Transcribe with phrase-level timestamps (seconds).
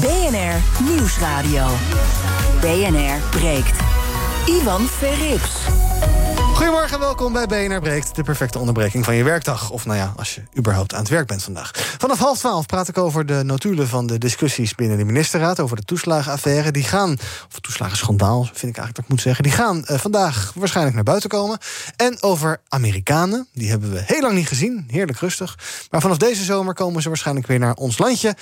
[0.00, 1.66] BNR Nieuwsradio.
[2.60, 3.80] BNR breekt.
[4.46, 5.50] Ivan Verrips.
[6.54, 9.70] Goedemorgen en welkom bij BNR Breekt, de perfecte onderbreking van je werkdag.
[9.70, 11.70] Of nou ja, als je überhaupt aan het werk bent vandaag.
[11.98, 15.60] Vanaf half twaalf praat ik over de notulen van de discussies binnen de ministerraad...
[15.60, 16.70] over de toeslagenaffaire.
[16.70, 17.18] Die gaan,
[17.52, 19.42] of toeslagenschandaal vind ik eigenlijk dat ik moet zeggen...
[19.42, 21.58] die gaan uh, vandaag waarschijnlijk naar buiten komen.
[21.96, 24.84] En over Amerikanen, die hebben we heel lang niet gezien.
[24.90, 25.58] Heerlijk rustig.
[25.90, 28.36] Maar vanaf deze zomer komen ze waarschijnlijk weer naar ons landje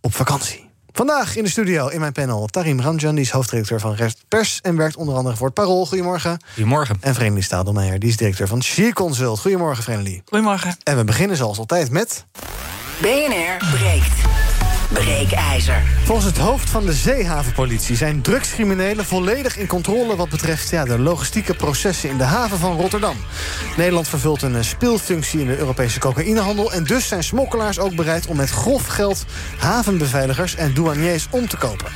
[0.00, 0.72] op vakantie.
[0.96, 4.60] Vandaag in de studio in mijn panel Tarim Ramjan, die is hoofdredacteur van Rest Pers
[4.62, 5.86] en werkt onder andere voor het Parool.
[5.86, 6.38] Goedemorgen.
[6.52, 6.96] Goedemorgen.
[7.00, 9.40] En Vreemdelie Stadelmeijer, die is directeur van She Consult.
[9.40, 10.22] Goedemorgen, Vreemdelie.
[10.24, 10.76] Goedemorgen.
[10.82, 12.24] En we beginnen zoals altijd met.
[13.00, 14.43] BNR breekt.
[14.92, 15.82] Breekijzer.
[16.04, 20.98] Volgens het hoofd van de zeehavenpolitie zijn drugscriminelen volledig in controle wat betreft ja, de
[20.98, 23.16] logistieke processen in de haven van Rotterdam.
[23.76, 28.26] Nederland vervult een eh, speelfunctie in de Europese cocaïnehandel en dus zijn smokkelaars ook bereid
[28.26, 29.24] om met grof geld
[29.58, 31.92] havenbeveiligers en douaniers om te kopen.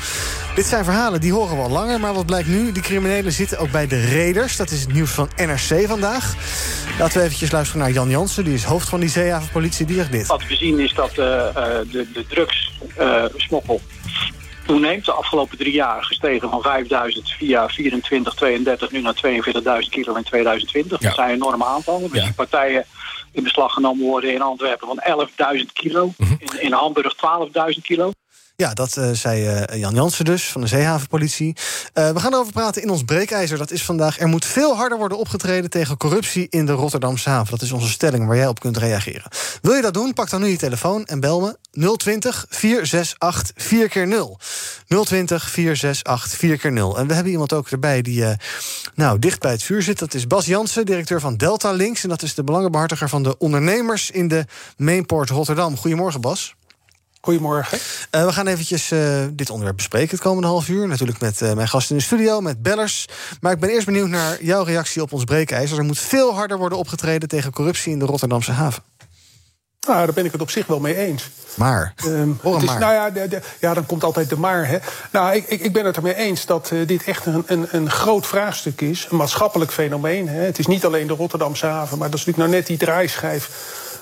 [0.54, 2.72] Dit zijn verhalen die horen we al langer, maar wat blijkt nu?
[2.72, 4.56] Die criminelen zitten ook bij de raiders.
[4.56, 6.34] Dat is het nieuws van NRC vandaag.
[6.98, 9.86] Laten we eventjes luisteren naar Jan Jansen, die is hoofd van die zeehavenpolitie.
[9.86, 10.26] Die zegt dit.
[10.26, 13.80] Wat we zien is dat uh, de, de drugssmokkel
[14.66, 15.04] toeneemt.
[15.04, 20.22] De afgelopen drie jaar gestegen van 5000 via 24, 32 nu naar 42.000 kilo in
[20.22, 21.00] 2020.
[21.00, 21.06] Ja.
[21.06, 22.10] Dat zijn enorme aantallen.
[22.10, 22.84] We zien partijen
[23.32, 26.06] in beslag genomen worden in Antwerpen van 11.000 kilo.
[26.16, 26.36] Mm -hmm.
[26.38, 27.14] in, in Hamburg
[27.74, 28.12] 12.000 kilo.
[28.62, 31.56] Ja, dat uh, zei uh, Jan Jansen dus van de Zeehavenpolitie.
[31.94, 33.58] Uh, we gaan erover praten in ons breekijzer.
[33.58, 34.18] Dat is vandaag.
[34.18, 37.50] Er moet veel harder worden opgetreden tegen corruptie in de Rotterdamse haven.
[37.50, 39.30] Dat is onze stelling waar jij op kunt reageren.
[39.62, 40.14] Wil je dat doen?
[40.14, 44.38] Pak dan nu je telefoon en bel me 020 468 4 keer 0
[45.04, 48.24] 020 468 4 keer 0 En we hebben iemand ook erbij die
[48.94, 49.98] nou, dicht bij het vuur zit.
[49.98, 52.02] Dat is Bas Jansen, directeur van Delta Links.
[52.02, 54.44] En dat is de belangenbehartiger van de ondernemers in de
[54.76, 55.76] Mainport Rotterdam.
[55.76, 56.56] Goedemorgen, Bas.
[57.20, 57.78] Goedemorgen.
[58.10, 60.88] Uh, we gaan eventjes uh, dit onderwerp bespreken het komende half uur.
[60.88, 63.08] Natuurlijk met uh, mijn gasten in de studio, met bellers.
[63.40, 65.78] Maar ik ben eerst benieuwd naar jouw reactie op ons breekijzer.
[65.78, 68.82] Er moet veel harder worden opgetreden tegen corruptie in de Rotterdamse haven.
[69.86, 71.30] Nou, daar ben ik het op zich wel mee eens.
[71.54, 71.94] Maar?
[72.04, 72.78] Um, Hoor het is, maar.
[72.78, 74.68] Nou ja, de, de, ja, dan komt altijd de maar.
[74.68, 74.78] Hè.
[75.12, 77.90] Nou, ik, ik, ik ben het ermee eens dat uh, dit echt een, een, een
[77.90, 79.06] groot vraagstuk is.
[79.10, 80.28] Een maatschappelijk fenomeen.
[80.28, 80.40] Hè.
[80.40, 83.50] Het is niet alleen de Rotterdamse haven, maar dat is natuurlijk nou net die draaischijf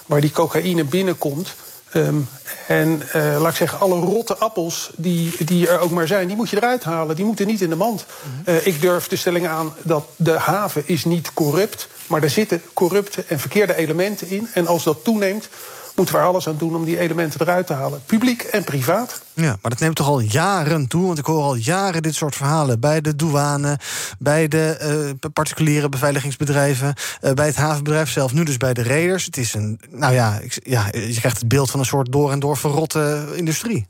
[0.06, 1.54] waar die cocaïne binnenkomt.
[1.94, 2.28] Um,
[2.66, 6.36] en uh, laat ik zeggen, alle rotte appels die, die er ook maar zijn, die
[6.36, 7.16] moet je eruit halen.
[7.16, 8.04] Die moeten niet in de mand.
[8.44, 12.62] Uh, ik durf de stelling aan dat de haven is niet corrupt, maar er zitten
[12.72, 14.48] corrupte en verkeerde elementen in.
[14.54, 15.48] En als dat toeneemt,
[15.96, 18.02] moeten we alles aan doen om die elementen eruit te halen.
[18.06, 19.22] Publiek en privaat.
[19.34, 21.06] Ja, maar dat neemt toch al jaren toe?
[21.06, 22.80] Want ik hoor al jaren dit soort verhalen.
[22.80, 23.78] Bij de douane,
[24.18, 26.94] bij de uh, particuliere beveiligingsbedrijven...
[27.20, 29.24] Uh, bij het havenbedrijf zelf, nu dus bij de raiders.
[29.24, 32.32] Het is een, nou ja, ik, ja, je krijgt het beeld van een soort door
[32.32, 33.86] en door verrotte industrie.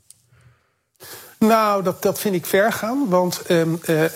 [1.39, 3.09] Nou, dat, dat vind ik ver gaan.
[3.09, 4.07] Want um, uh, uh,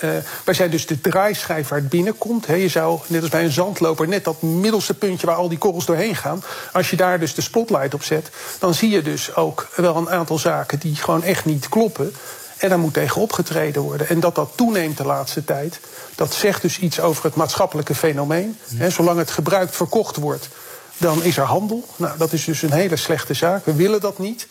[0.43, 2.47] wij zijn dus de draaischijf waar het binnenkomt.
[2.47, 5.57] He, je zou, net als bij een zandloper, net dat middelste puntje waar al die
[5.57, 6.43] korrels doorheen gaan.
[6.71, 10.09] Als je daar dus de spotlight op zet, dan zie je dus ook wel een
[10.09, 12.13] aantal zaken die gewoon echt niet kloppen.
[12.57, 14.09] En daar moet tegen opgetreden worden.
[14.09, 15.79] En dat dat toeneemt de laatste tijd,
[16.15, 18.57] dat zegt dus iets over het maatschappelijke fenomeen.
[18.75, 20.49] He, zolang het gebruikt verkocht wordt,
[20.97, 21.85] dan is er handel.
[21.95, 23.65] Nou, dat is dus een hele slechte zaak.
[23.65, 24.47] We willen dat niet.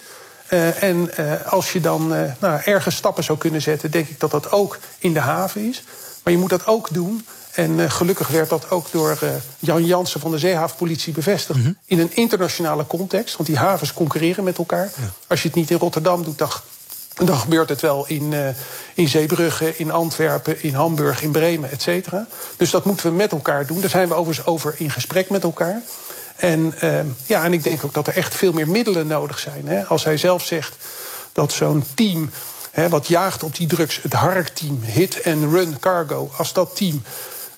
[0.51, 4.21] Uh, en uh, als je dan uh, nou, ergens stappen zou kunnen zetten, denk ik
[4.21, 5.83] dat dat ook in de haven is.
[6.23, 7.27] Maar je moet dat ook doen.
[7.51, 9.19] En gelukkig werd dat ook door
[9.59, 11.59] Jan Jansen van de Zeehavenpolitie bevestigd.
[11.59, 11.77] Mm -hmm.
[11.85, 13.37] In een internationale context.
[13.37, 14.91] Want die havens concurreren met elkaar.
[14.97, 15.11] Ja.
[15.27, 16.51] Als je het niet in Rotterdam doet, dan,
[17.15, 18.35] dan gebeurt het wel in,
[18.95, 22.27] in Zeebrugge, in Antwerpen, in Hamburg, in Bremen, et cetera.
[22.57, 23.81] Dus dat moeten we met elkaar doen.
[23.81, 25.83] Daar zijn we overigens over in gesprek met elkaar.
[26.41, 29.69] En, uh, ja, en ik denk ook dat er echt veel meer middelen nodig zijn.
[29.69, 29.85] Hè.
[29.85, 30.77] Als hij zelf zegt
[31.33, 32.31] dat zo'n team
[32.71, 37.03] hè, wat jaagt op die drugs, het HARK-team, Hit and Run Cargo, als dat team,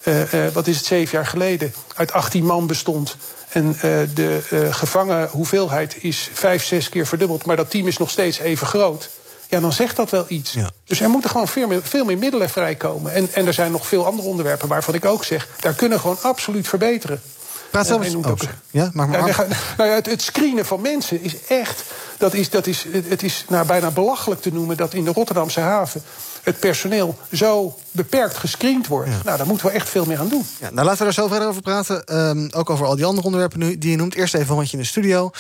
[0.04, 3.16] uh, uh, wat is het, zeven jaar geleden, uit 18 man bestond.
[3.48, 3.76] En
[4.14, 4.40] de
[4.70, 9.10] gevangen hoeveelheid is vijf, zes keer verdubbeld, maar dat team is nog steeds even groot.
[9.48, 10.52] Ja, dan zegt dat wel iets.
[10.52, 10.70] Ja.
[10.84, 13.12] Dus er moeten gewoon veel meer, veel meer middelen vrijkomen.
[13.12, 16.18] En, en er zijn nog veel andere onderwerpen waarvan ik ook zeg, daar kunnen gewoon
[16.22, 17.22] absoluut verbeteren.
[17.72, 18.14] Praat zelf eens.
[18.14, 18.32] Oh,
[18.70, 19.26] ja, maar maar.
[19.26, 19.46] Ja,
[19.76, 21.84] nou ja, het, het, screenen van mensen is echt.
[22.18, 25.60] Dat is, dat is, het is nou, bijna belachelijk te noemen dat in de Rotterdamse
[25.60, 26.02] haven
[26.42, 29.10] het personeel zo beperkt gescreend wordt.
[29.24, 30.44] Nou, daar moeten we echt veel meer aan doen.
[30.60, 32.18] Ja, nou, laten we daar zo verder over praten.
[32.18, 34.14] Um, ook over al die andere onderwerpen nu, die je noemt.
[34.14, 35.30] Eerst even een rondje in de studio.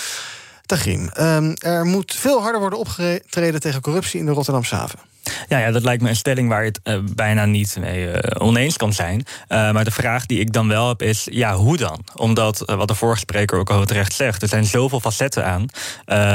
[0.66, 4.98] Tagrim, um, er moet veel harder worden opgetreden tegen corruptie in de Rotterdamse haven.
[5.48, 8.18] Ja, ja, dat lijkt me een stelling waar je het uh, bijna niet mee uh,
[8.38, 9.24] oneens kan zijn.
[9.48, 12.04] Uh, maar de vraag die ik dan wel heb is, ja, hoe dan?
[12.14, 14.42] Omdat, wat de vorige spreker ook al terecht zegt...
[14.42, 15.66] er zijn zoveel facetten aan.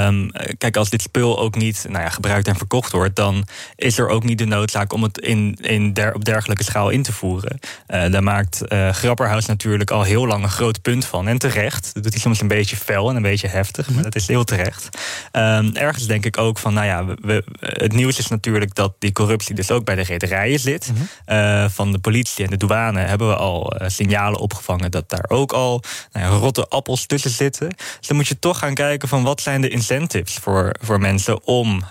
[0.07, 3.15] Um, kijk, als dit spul ook niet nou ja, gebruikt en verkocht wordt...
[3.15, 6.89] dan is er ook niet de noodzaak om het in, in der, op dergelijke schaal
[6.89, 7.59] in te voeren.
[7.87, 8.61] daar maakt
[8.91, 11.27] Grapperhaus natuurlijk al heel lang een groot punt van.
[11.27, 11.93] En terecht.
[11.93, 13.89] Dat doet hij soms een beetje fel en een beetje heftig.
[13.89, 14.89] Maar dat is heel terecht.
[15.31, 19.11] Um, ergens denk ik ook van, nou ja, we, het nieuws is natuurlijk dat die
[19.11, 20.91] corruptie dus ook bij de rederijen zit.
[20.93, 21.03] Mhm.
[21.25, 25.25] Eh, van de politie en de douane hebben we al uh, signalen opgevangen dat daar
[25.27, 27.69] ook al nou ja, rotte appels tussen zitten.
[27.69, 31.45] Dus dan moet je toch gaan kijken van wat zijn de incentives voor, voor mensen
[31.45, 31.81] om, uh,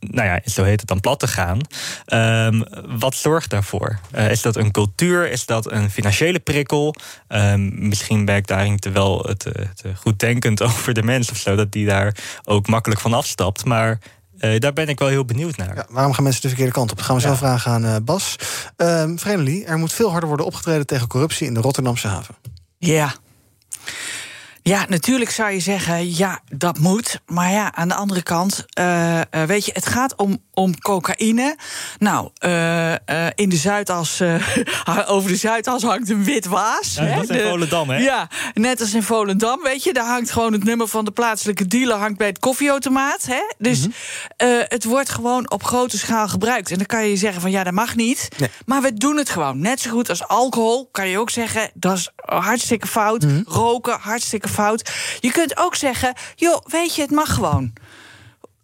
[0.00, 1.58] nou ja, zo heet het dan, plat te gaan.
[2.06, 2.64] Um,
[2.98, 3.98] wat zorgt daarvoor?
[4.28, 5.30] is dat een cultuur?
[5.30, 6.94] Is dat een financiële prikkel?
[7.28, 11.36] Um, misschien ben ik daarin te wel te, te goed denkend over de mens of
[11.36, 13.64] zo, dat die daar ook makkelijk van afstapt.
[13.64, 13.98] Maar
[14.40, 15.76] uh, daar ben ik wel heel benieuwd naar.
[15.76, 16.96] Ja, waarom gaan mensen de verkeerde kant op?
[16.96, 18.36] Dat gaan we zelf vragen aan uh, Bas.
[18.76, 22.34] Uh, er moet veel harder worden opgetreden tegen corruptie in de Rotterdamse haven.
[22.78, 23.14] Ja,
[24.68, 27.20] ja, natuurlijk zou je zeggen, ja, dat moet.
[27.26, 31.56] Maar ja, aan de andere kant, uh, weet je, het gaat om, om cocaïne.
[31.98, 32.92] Nou, uh,
[33.34, 34.22] in de Zuidas,
[35.06, 36.94] over de Zuidas hangt een wit waas.
[36.94, 37.34] Ja, hè?
[37.34, 37.96] in Volendam, hè?
[37.96, 39.92] Ja, net als in Volendam, weet je.
[39.92, 43.26] Daar hangt gewoon het nummer van de plaatselijke dealer hangt bij het koffieautomaat.
[43.26, 43.54] Hè?
[43.58, 43.92] Dus mm
[44.36, 44.64] -hmm.
[44.68, 46.70] het wordt gewoon op grote schaal gebruikt.
[46.70, 48.28] En dan kan je zeggen van, ja, dat mag niet.
[48.38, 48.50] Nee.
[48.64, 49.60] Maar we doen het gewoon.
[49.60, 53.22] Net zo goed als alcohol, kan je ook zeggen, dat is hartstikke fout.
[53.22, 53.44] Mm -hmm.
[53.46, 54.92] Roken, hartstikke fout fout.
[55.20, 57.72] Je kunt ook zeggen, joh, weet je, het mag gewoon.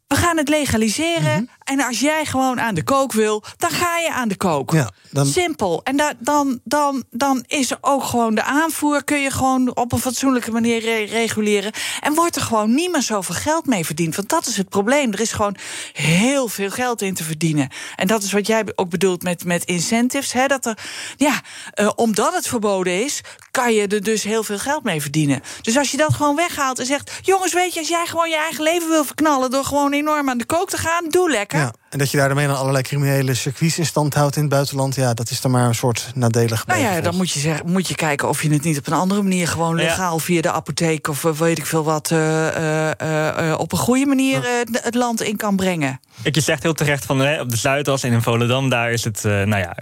[0.06, 1.32] We gaan het legaliseren.
[1.32, 1.48] -hmm.
[1.64, 4.70] En als jij gewoon aan de kook wil, dan ga je aan de kook.
[4.70, 5.26] Ja, dan...
[5.26, 5.80] Simpel.
[5.84, 9.04] En da dan, dan, dan is er ook gewoon de aanvoer.
[9.04, 11.72] Kun je gewoon op een fatsoenlijke manier re reguleren.
[12.00, 14.16] En wordt er gewoon niet meer zoveel geld mee verdiend.
[14.16, 15.12] Want dat is het probleem.
[15.12, 15.56] Er is gewoon
[15.92, 17.68] heel veel geld in te verdienen.
[17.96, 20.32] En dat is wat jij ook bedoelt met, met incentives.
[20.32, 20.46] Hè?
[20.46, 20.78] Dat er,
[21.16, 21.40] ja,
[21.74, 23.20] uh, omdat het verboden is,
[23.50, 25.40] kan je er dus heel veel geld mee verdienen.
[25.60, 28.36] Dus als je dat gewoon weghaalt en zegt: jongens, weet je, als jij gewoon je
[28.36, 31.51] eigen leven wil verknallen door gewoon enorm aan de kook te gaan, doe lekker.
[31.58, 34.94] Ja, en dat je daarmee dan allerlei criminele circuits in stand houdt in het buitenland,
[34.94, 36.66] ja, dat is dan maar een soort nadelig.
[36.66, 38.92] Nou ja, dan moet je, zeggen, moet je kijken of je het niet op een
[38.92, 43.54] andere manier gewoon legaal via de apotheek of weet ik veel wat, uh, uh, uh,
[43.58, 46.00] op een goede manier het land in kan brengen.
[46.22, 49.04] Ik je zegt heel terecht van hè, op de Zuidas en in Volendam, daar is
[49.04, 49.76] het nou ja,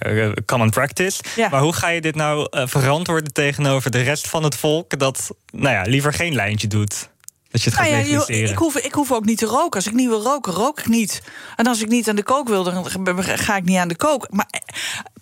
[0.46, 1.22] common practice.
[1.36, 1.48] Ja.
[1.48, 5.74] Maar hoe ga je dit nou verantwoorden tegenover de rest van het volk dat nou
[5.74, 7.08] ja, liever geen lijntje dout?
[7.50, 9.70] Dat je het gaat nou ja, ik, hoef, ik hoef ook niet te roken.
[9.70, 11.22] Als ik niet wil roken, rook ik niet.
[11.56, 12.86] En als ik niet aan de kook wil, dan
[13.20, 14.26] ga ik niet aan de kook.
[14.30, 14.46] Maar,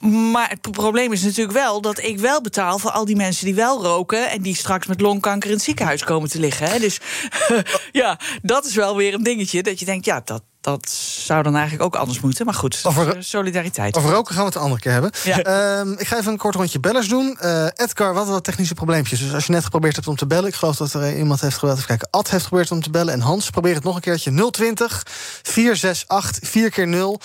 [0.00, 3.54] maar het probleem is natuurlijk wel dat ik wel betaal voor al die mensen die
[3.54, 4.30] wel roken.
[4.30, 6.70] en die straks met longkanker in het ziekenhuis komen te liggen.
[6.70, 6.78] Hè.
[6.78, 7.00] Dus
[7.92, 9.62] ja, dat is wel weer een dingetje.
[9.62, 10.90] Dat je denkt, ja, dat, dat
[11.24, 12.44] zou dan eigenlijk ook anders moeten.
[12.44, 13.96] Maar goed, over, solidariteit.
[13.96, 15.10] Over roken gaan we het een andere keer hebben.
[15.24, 15.78] Ja.
[15.78, 17.38] Um, ik ga even een kort rondje bellers doen.
[17.42, 19.20] Uh, Edgar, wat wat technische probleempjes.
[19.20, 20.48] Dus als je net geprobeerd hebt om te bellen...
[20.48, 21.78] ik geloof dat er iemand heeft geprobeerd...
[21.78, 23.14] even kijken, Ad heeft geprobeerd om te bellen...
[23.14, 24.50] en Hans, probeer het nog een keertje.
[24.50, 25.02] 020
[25.42, 27.20] 468 4 keer 0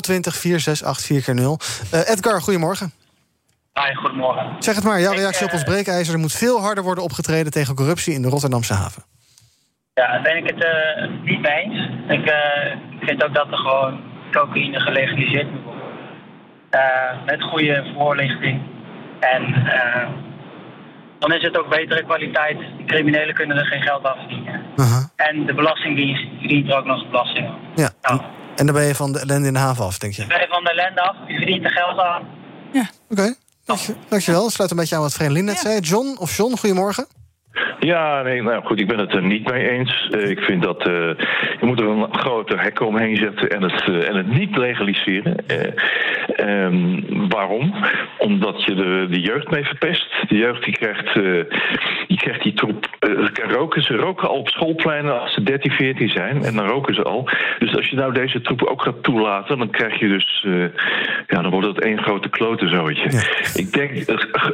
[0.00, 1.58] 020 468 4 keer 0
[1.94, 2.92] uh, Edgar, goedemorgen.
[3.74, 4.56] Hi, goedemorgen.
[4.58, 6.14] Zeg het maar, jouw reactie ik, op ons breekijzer.
[6.14, 9.02] Er moet veel harder worden opgetreden tegen corruptie in de Rotterdamse haven.
[9.94, 11.90] Ja, daar ben ik het uh, niet mee eens.
[12.08, 12.36] Ik uh,
[13.00, 14.00] vind ook dat er gewoon
[14.32, 15.84] cocaïne gelegaliseerd moet worden.
[16.70, 18.62] Uh, met goede voorlichting.
[19.20, 19.42] En
[21.18, 22.58] dan is het ook betere kwaliteit.
[22.58, 24.62] De criminelen kunnen er geen geld af verdienen.
[24.76, 25.04] -huh.
[25.16, 27.48] En de Belastingdienst verdient er ook nog belasting.
[27.74, 27.90] Ja.
[28.02, 28.20] Nou,
[28.56, 30.18] en dan ben je van de ellende in de haven af, denk je?
[30.18, 32.22] Dan ben je van de ellende af, je verdient er geld aan.
[32.72, 32.88] Ja.
[33.08, 33.34] Oké,
[33.64, 33.96] okay.
[34.08, 34.50] dankjewel.
[34.50, 35.60] Sluit een beetje aan wat Vreemdelin net ja.
[35.60, 35.80] zei.
[35.80, 37.06] John of John, goedemorgen.
[37.86, 40.08] Ja, nee, nou goed, ik ben het er niet mee eens.
[40.10, 40.94] Uh, ik vind dat uh,
[41.60, 45.36] je moet er een groter hek omheen zetten en het, uh, en het niet legaliseren.
[46.40, 47.74] Um, waarom?
[48.18, 50.28] Omdat je de, de jeugd mee verpest.
[50.28, 51.14] De jeugd die krijgt,
[52.08, 52.86] die, krijgt die troep.
[53.48, 53.82] roken.
[53.82, 56.42] Ze roken al op schoolpleinen als ze 13, 14 zijn.
[56.42, 57.28] En dan roken ze al.
[57.58, 60.46] Dus als je nou deze troep ook gaat toelaten, dan krijg je dus.
[61.26, 63.10] ja, dan wordt het één grote klotenzootje.
[63.10, 63.22] Ja.
[63.54, 63.92] Ik denk,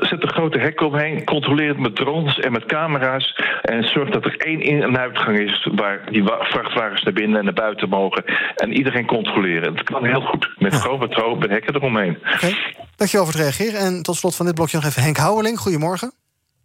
[0.01, 1.25] zet een grote hek omheen.
[1.25, 3.22] Controleer het met drones en met camera's.
[3.62, 7.45] En zorg dat er één in- en uitgang is waar die vrachtwagens naar binnen en
[7.45, 8.25] naar buiten mogen.
[8.57, 9.76] En iedereen controleren.
[9.76, 10.49] Dat kan heel goed.
[10.59, 12.19] Met gewoon vertrouwen, met hekken eromheen.
[12.35, 12.57] Okay.
[12.97, 13.81] Dankjewel voor het reageren.
[13.81, 15.59] En tot slot van dit blokje nog even Henk Houweling.
[15.59, 16.12] Goedemorgen.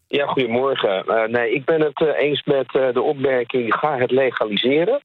[0.10, 1.04] Ja, goedemorgen.
[1.08, 5.02] Uh, nee, ik ben het uh, eens met uh, de opmerking: ga het legaliseren.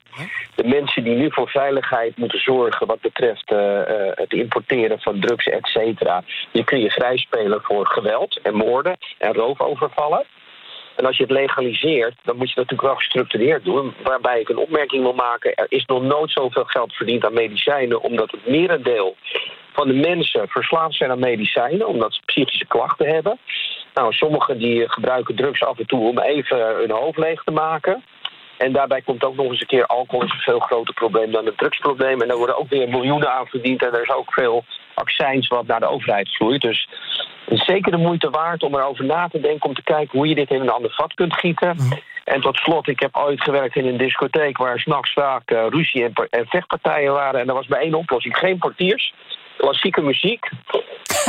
[0.54, 3.52] De mensen die nu voor veiligheid moeten zorgen wat betreft
[4.14, 9.32] het importeren van drugs, et cetera, die kun je vrijspelen voor geweld en moorden en
[9.32, 10.24] roofovervallen.
[10.96, 13.94] En als je het legaliseert, dan moet je dat natuurlijk wel gestructureerd doen.
[14.02, 18.02] Waarbij ik een opmerking wil maken: er is nog nooit zoveel geld verdiend aan medicijnen,
[18.02, 19.16] omdat het merendeel
[19.72, 23.38] van de mensen verslaafd zijn aan medicijnen, omdat ze psychische klachten hebben.
[23.94, 28.04] Nou, sommigen die gebruiken drugs af en toe om even hun hoofd leeg te maken.
[28.56, 31.46] En daarbij komt ook nog eens een keer alcohol is een veel groter probleem dan
[31.46, 32.20] het drugsprobleem.
[32.20, 33.82] En daar worden ook weer miljoenen aan verdiend.
[33.82, 36.60] En er is ook veel accijns wat naar de overheid vloeit.
[36.60, 36.88] Dus
[37.52, 39.68] het is zeker de moeite waard om erover na te denken...
[39.68, 41.76] om te kijken hoe je dit in een ander vat kunt gieten.
[41.76, 41.98] Mhm.
[42.24, 44.56] En tot slot, ik heb ooit gewerkt in een discotheek...
[44.56, 47.40] waar s'nachts vaak uh, ruzie en, en vechtpartijen waren.
[47.40, 49.12] En er was bij één oplossing geen portiers
[49.56, 50.48] klassieke muziek.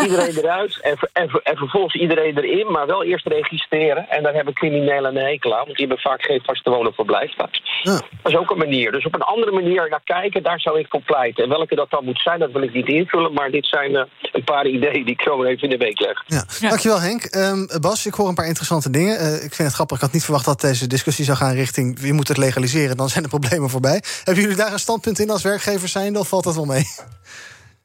[0.02, 4.10] Iedereen eruit en, en, en, vervolgens iedereen erin, maar wel eerst registreren.
[4.10, 7.36] En daar hebben criminelen een hekel aan, want die hebben vaak geen vaste wonenverblijf.
[7.36, 8.92] Dat is ook een manier.
[8.92, 11.44] Dus op een andere manier naar kijken, daar zou ik voor pleiten.
[11.44, 13.34] En welke dat dan moet zijn, dat wil ik niet invullen.
[13.34, 16.24] Maar dit zijn uh, een paar ideeën die ik zo even in de week leg.
[16.28, 16.44] Ja.
[16.70, 17.36] Dankjewel Henk.
[17.36, 19.22] Um, Bas, ik hoor een paar interessante dingen.
[19.22, 22.00] Uh, ik vind het grappig, ik had niet verwacht dat deze discussie zou gaan richting...
[22.02, 24.04] je moet het legaliseren, dan zijn de problemen voorbij.
[24.24, 26.86] Hebben jullie daar een standpunt in als werkgever zijn, of valt dat wel mee?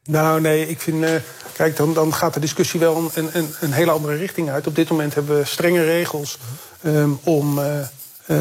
[0.09, 1.05] Nou, nee, ik vind.
[1.05, 1.11] Uh,
[1.53, 4.67] kijk, dan, dan gaat de discussie wel een, een, een hele andere richting uit.
[4.67, 6.39] Op dit moment hebben we strenge regels
[6.85, 7.59] um, om.
[7.59, 7.65] Uh,
[8.27, 8.37] uh,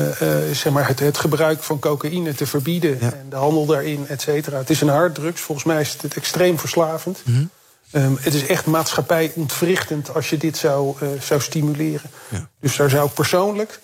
[0.53, 4.57] zeg maar het, het, gebruik van cocaïne te verbieden en de handel daarin, et cetera.
[4.57, 5.41] Het is een harddrugs.
[5.41, 7.21] Volgens mij is het extreem verslavend.
[7.23, 7.49] Mm
[7.91, 12.09] um, het is echt maatschappijontwrichtend als je dit zou, zou stimuleren.
[12.29, 12.49] Ja.
[12.59, 13.79] Dus daar zou ik persoonlijk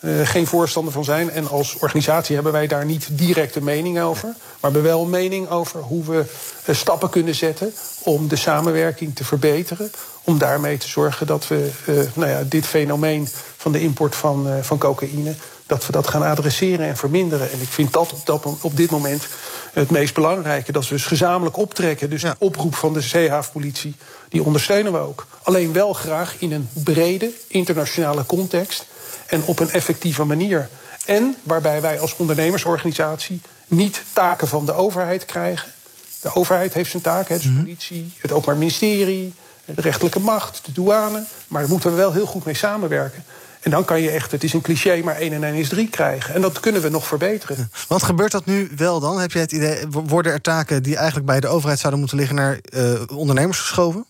[0.00, 1.30] uh, geen voorstander van zijn.
[1.30, 4.28] En als organisatie hebben wij daar niet direct een mening over.
[4.28, 6.24] Maar hebben wel een mening over hoe we
[6.66, 7.72] uh, stappen kunnen zetten
[8.02, 9.90] om de samenwerking te verbeteren.
[10.24, 14.48] Om daarmee te zorgen dat we uh, nou ja, dit fenomeen van de import van,
[14.62, 15.34] van cocaïne.
[15.66, 17.50] Dat we dat gaan adresseren en verminderen.
[17.50, 19.26] En ik vind dat op, dat, op dit moment
[19.72, 20.72] het meest belangrijke.
[20.72, 22.10] Dat we dus gezamenlijk optrekken.
[22.10, 23.94] Dus de oproep van de zeehavenpolitie,
[24.28, 25.26] die ondersteunen we ook.
[25.42, 28.86] Alleen wel graag in een brede internationale context
[29.26, 30.68] en op een effectieve manier.
[31.04, 35.72] En waarbij wij als ondernemersorganisatie niet taken van de overheid krijgen.
[36.20, 37.60] De overheid heeft zijn taken, dus de mhm.
[37.60, 41.24] politie, het Openbaar Ministerie, de rechterlijke macht, de douane.
[41.48, 43.24] Maar daar moeten we wel heel goed mee samenwerken.
[43.60, 45.88] En dan kan je echt, het is een cliché, maar 1 en 1 is 3
[45.88, 46.34] krijgen.
[46.34, 47.70] En dat kunnen we nog verbeteren.
[47.88, 49.20] Wat gebeurt dat nu wel dan?
[49.20, 52.36] Heb je het idee, worden er taken die eigenlijk bij de overheid zouden moeten liggen
[52.36, 54.06] naar uh, ondernemers geschoven?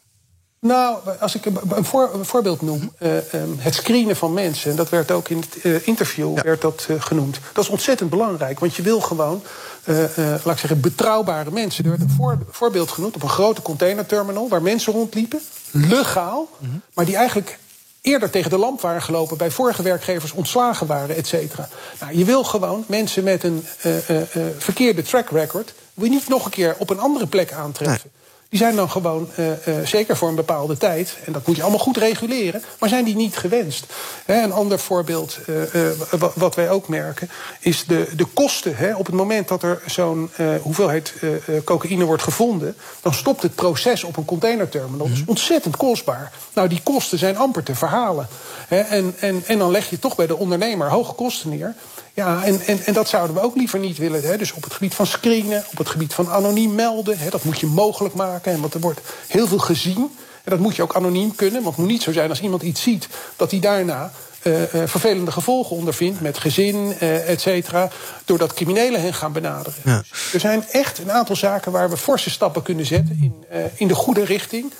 [0.67, 1.85] Nou, als ik een,
[2.25, 3.11] voorbeeld noem, uh,
[3.59, 7.01] het screenen van mensen, en dat werd ook in het uh, interview werd dat, uh,
[7.01, 7.39] genoemd.
[7.53, 9.43] Dat is ontzettend belangrijk, want je wil gewoon,
[10.17, 11.85] laat ik zeggen, betrouwbare mensen.
[11.85, 16.49] Er werd een voor, voorbeeld genoemd op een grote containerterminal waar mensen rondliepen, legaal,
[16.95, 17.59] maar die eigenlijk
[18.01, 21.69] eerder tegen de lamp waren gelopen, bij vorige werkgevers ontslagen waren, et cetera.
[22.01, 23.65] Nou, je wil gewoon mensen met een
[24.59, 28.11] verkeerde track record, wil je niet nog een keer op een andere plek aantreffen.
[28.49, 31.63] Die zijn dan gewoon, uh, uh, zeker voor een bepaalde tijd, en dat moet je
[31.63, 33.87] allemaal goed reguleren, maar zijn die niet gewenst.
[34.25, 35.91] He, een ander voorbeeld, uh,
[36.35, 38.77] wat wij ook merken, is de, de kosten.
[38.77, 40.31] He, op het moment dat er zo'n
[40.63, 41.15] hoeveelheid
[41.65, 45.07] cocaïne wordt gevonden, dan stopt het proces op een containerterminal.
[45.07, 45.31] Dat is mhm.
[45.31, 46.33] ontzettend kostbaar.
[46.53, 48.29] Nou, die kosten zijn amper te verhalen.
[48.69, 51.75] He, en, en, en dan leg je toch bij de ondernemer hoge kosten neer.
[52.17, 54.23] Ja, en, en, en dat zouden we ook liever niet willen.
[54.23, 54.37] Hè.
[54.37, 57.19] Dus op het gebied van screenen, op het gebied van anoniem melden.
[57.19, 58.61] Hè, dat moet je mogelijk maken.
[58.61, 60.17] Want er wordt heel veel gezien.
[60.45, 61.63] En dat moet je ook anoniem kunnen.
[61.63, 63.09] Want het moet niet zo zijn als iemand iets ziet...
[63.37, 64.11] dat hij daarna
[64.43, 67.89] uh, uh, vervelende gevolgen ondervindt met gezin, uh, et cetera,
[68.25, 69.81] doordat criminelen hen gaan benaderen.
[69.85, 70.03] Ja.
[70.11, 73.35] Dus er zijn echt een aantal zaken waar we forse stappen kunnen zetten in,
[73.75, 74.73] in de goede richting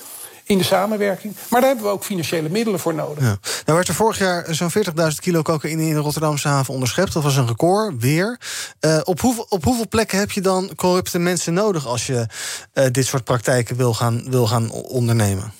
[0.47, 1.35] in de samenwerking.
[1.49, 3.23] Maar daar hebben we ook financiële middelen voor nodig.
[3.23, 3.37] Ja.
[3.65, 7.13] Nou werd er vorig jaar zo'n 40.000 kilo cocaïne in de Rotterdamse haven onderschept.
[7.13, 8.39] Dat was een record, weer.
[8.81, 11.87] Uh, op, hoeveel, op hoeveel plekken heb je dan corrupte mensen nodig...
[11.87, 12.25] als je
[12.73, 15.53] uh, dit soort praktijken wil gaan, wil gaan ondernemen?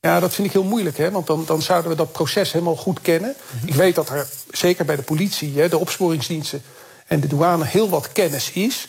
[0.00, 1.10] Ja, dat vind ik heel moeilijk, hè?
[1.10, 3.34] want dan, dan zouden we dat proces helemaal goed kennen.
[3.50, 3.68] Mhm.
[3.68, 6.62] Ik weet dat er, zeker bij de politie, hè, de opsporingsdiensten
[7.06, 7.64] en de douane...
[7.64, 8.88] heel wat kennis is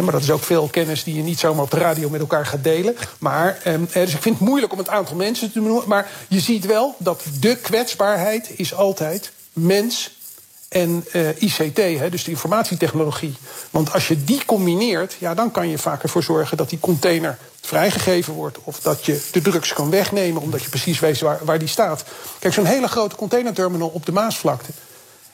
[0.00, 2.46] maar dat is ook veel kennis die je niet zomaar op de radio met elkaar
[2.46, 2.96] gaat delen.
[3.18, 5.88] Maar, ehm, dus ik vind het moeilijk om het aantal mensen te noemen.
[5.88, 10.10] Maar je ziet wel dat de kwetsbaarheid is altijd mens
[10.68, 13.34] en uh, ICT, hè, dus de informatietechnologie.
[13.70, 17.38] Want als je die combineert, ja, dan kan je vaak ervoor zorgen dat die container
[17.60, 18.58] vrijgegeven wordt.
[18.64, 22.04] Of dat je de drugs kan wegnemen, omdat je precies weet waar, waar die staat.
[22.38, 24.72] Kijk, zo'n hele grote containerterminal op de Maasvlakte.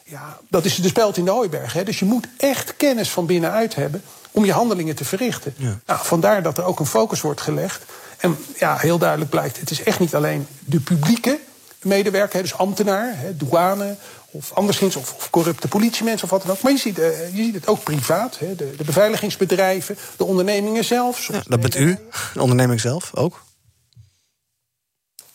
[0.04, 1.72] Ja, dat is de speld in de Hooiberg.
[1.72, 1.84] Hè.
[1.84, 4.02] Dus je moet echt kennis van binnenuit hebben
[4.38, 5.54] om je handelingen te verrichten.
[5.59, 7.85] Nou, vandaar dat er ook een focus wordt gelegd.
[8.18, 11.38] En ja, heel duidelijk blijkt, het is echt niet alleen de publieke
[11.83, 13.97] medewerker, dus ambtenaar, douane
[14.30, 16.62] of anderszins, of, of, corrupte politiemensen of wat dan ook.
[16.62, 20.85] Maar je ziet, uh, je ziet het ook privaat, hè, de, de, beveiligingsbedrijven, de ondernemingen
[20.85, 21.26] zelf.
[21.26, 21.99] Ja, dat bent u,
[22.35, 23.42] de onderneming zelf ook?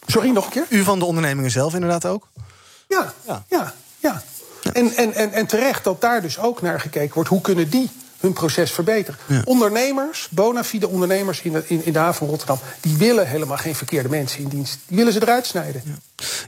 [0.05, 0.65] Sorry, nog een keer?
[0.69, 2.29] U van de ondernemingen zelf inderdaad ook?
[2.87, 3.73] Ja, ja, ja.
[3.99, 4.23] ja.
[4.73, 7.29] En, en, en, en terecht dat daar dus ook naar gekeken wordt...
[7.29, 7.89] hoe kunnen die
[8.23, 9.19] hun proces verbeteren.
[9.45, 12.59] Ondernemers, bona fide ondernemers in de, in, in de haven van Rotterdam...
[12.81, 14.79] die willen helemaal geen verkeerde mensen in dienst.
[14.87, 15.81] Die willen ze eruit snijden.
[15.85, 15.93] Ja.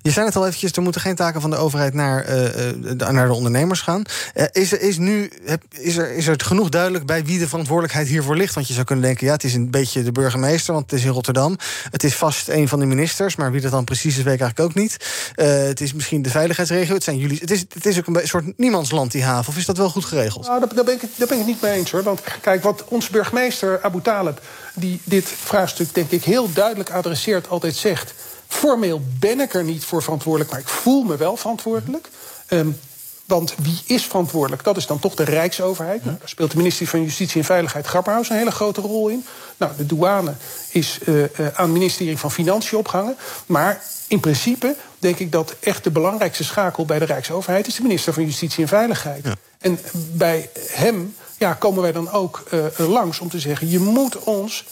[0.01, 3.27] Je zei het al eventjes, er moeten geen taken van de overheid naar, uh, naar
[3.27, 4.03] de ondernemers gaan.
[4.35, 5.31] Uh, is, er, is, nu,
[5.69, 8.53] is, er, is er genoeg duidelijk bij wie de verantwoordelijkheid hiervoor ligt?
[8.53, 11.05] Want je zou kunnen denken, ja, het is een beetje de burgemeester, want het is
[11.05, 11.57] in Rotterdam.
[11.89, 14.41] Het is vast een van de ministers, maar wie dat dan precies is, weet ik
[14.41, 14.97] eigenlijk ook niet.
[15.35, 17.39] het is misschien de veiligheidsregio, het zijn jullie.
[17.39, 19.49] Het is, het is ook een soort niemandsland, die haven.
[19.49, 20.47] Of is dat wel goed geregeld?
[20.47, 22.03] Nou, daar, ben ik, daar ben ik het niet mee eens hoor.
[22.03, 24.41] Want kijk, wat onze burgemeester Abu Talib,
[24.73, 28.13] die dit vraagstuk denk ik heel duidelijk adresseert, altijd zegt.
[28.47, 32.09] Formeel ben ik er niet voor verantwoordelijk, maar ik voel me wel verantwoordelijk.
[32.49, 32.79] Um,
[33.25, 34.63] want wie is verantwoordelijk?
[34.63, 36.05] Dat is dan toch de Rijksoverheid.
[36.05, 39.25] Nou, daar speelt de minister van Justitie en Veiligheid Grapperhaus een hele grote rol in.
[39.57, 40.33] Nou, de douane
[40.69, 43.17] is uh, uh, aan het ministerie van Financiën opgehangen.
[43.45, 47.81] Maar in principe denk ik dat echt de belangrijkste schakel bij de Rijksoverheid is de
[47.81, 49.25] minister van Justitie en Veiligheid.
[49.25, 49.35] Ja.
[49.59, 49.79] En
[50.11, 54.65] bij hem ja, komen wij dan ook uh, langs om te zeggen: je moet ons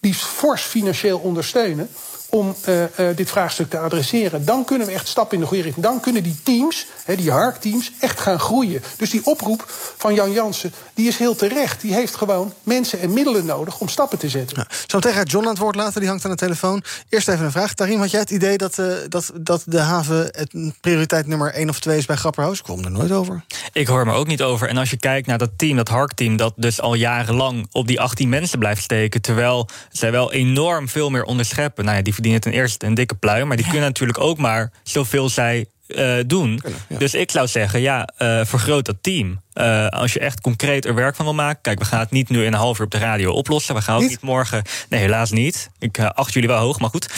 [0.00, 1.88] liefst fors financieel ondersteunen
[2.30, 4.44] om uh, uh, dit vraagstuk te adresseren.
[4.44, 5.84] Dan kunnen we echt stappen in de goede richting.
[5.84, 8.82] Dan kunnen die teams, he, die HARK-teams, echt gaan groeien.
[8.96, 9.64] Dus die oproep
[9.96, 11.80] van Jan Jansen, die is heel terecht.
[11.80, 14.56] Die heeft gewoon mensen en middelen nodig om stappen te zetten.
[14.56, 14.76] Ja.
[14.86, 16.82] Zo tegen John aan het woord laten, die hangt aan de telefoon.
[17.08, 17.74] Eerst even een vraag.
[17.74, 21.68] Tarim, had jij het idee dat, uh, dat, dat de haven het prioriteit nummer 1
[21.68, 22.58] of 2 is bij Grapperhaus?
[22.58, 23.44] Ik kwam er nooit over.
[23.72, 24.68] Ik hoor me ook niet over.
[24.68, 26.36] En als je kijkt naar dat team, dat HARK-team...
[26.36, 29.20] dat dus al jarenlang op die 18 mensen blijft steken...
[29.20, 31.84] terwijl zij wel enorm veel meer onderscheppen.
[31.84, 33.48] Nou ja, die verdienen ten eerste een dikke pluim.
[33.48, 36.58] Maar die kunnen natuurlijk ook maar zoveel zij uh, doen.
[36.58, 36.98] Kunnen, ja.
[36.98, 39.40] Dus ik zou zeggen, ja, uh, vergroot dat team.
[39.54, 41.62] Uh, als je echt concreet er werk van wil maken.
[41.62, 43.74] Kijk, we gaan het niet nu in een half uur op de radio oplossen.
[43.74, 44.62] We gaan ook niet, niet morgen.
[44.88, 45.70] Nee, helaas niet.
[45.78, 47.08] Ik acht jullie wel hoog, maar goed.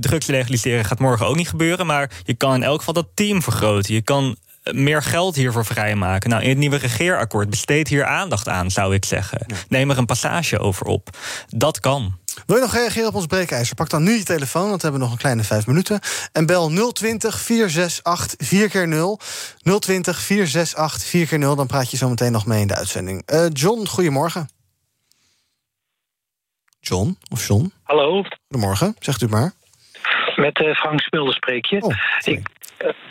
[0.00, 1.86] drugs legaliseren gaat morgen ook niet gebeuren.
[1.86, 3.94] Maar je kan in elk geval dat team vergroten.
[3.94, 4.36] Je kan
[4.70, 6.30] meer geld hiervoor vrijmaken.
[6.30, 9.44] Nou, in het nieuwe regeerakkoord besteed hier aandacht aan, zou ik zeggen.
[9.46, 9.56] Ja.
[9.68, 11.08] Neem er een passage over op.
[11.48, 12.18] Dat kan.
[12.46, 13.74] Wil je nog reageren op ons breekijzer?
[13.74, 16.00] Pak dan nu je telefoon, want we hebben nog een kleine vijf minuten.
[16.32, 19.20] En bel 020 468 4 keer 0
[19.78, 23.32] 020 468 4 keer 0 Dan praat je zo meteen nog mee in de uitzending.
[23.32, 24.48] Uh, John, goedemorgen.
[26.80, 27.72] John, of John?
[27.82, 28.24] Hallo.
[28.48, 29.52] Goedemorgen, zegt u maar.
[30.36, 31.80] Met uh, Frank Smulder spreek je.
[31.80, 32.48] Oh, ik,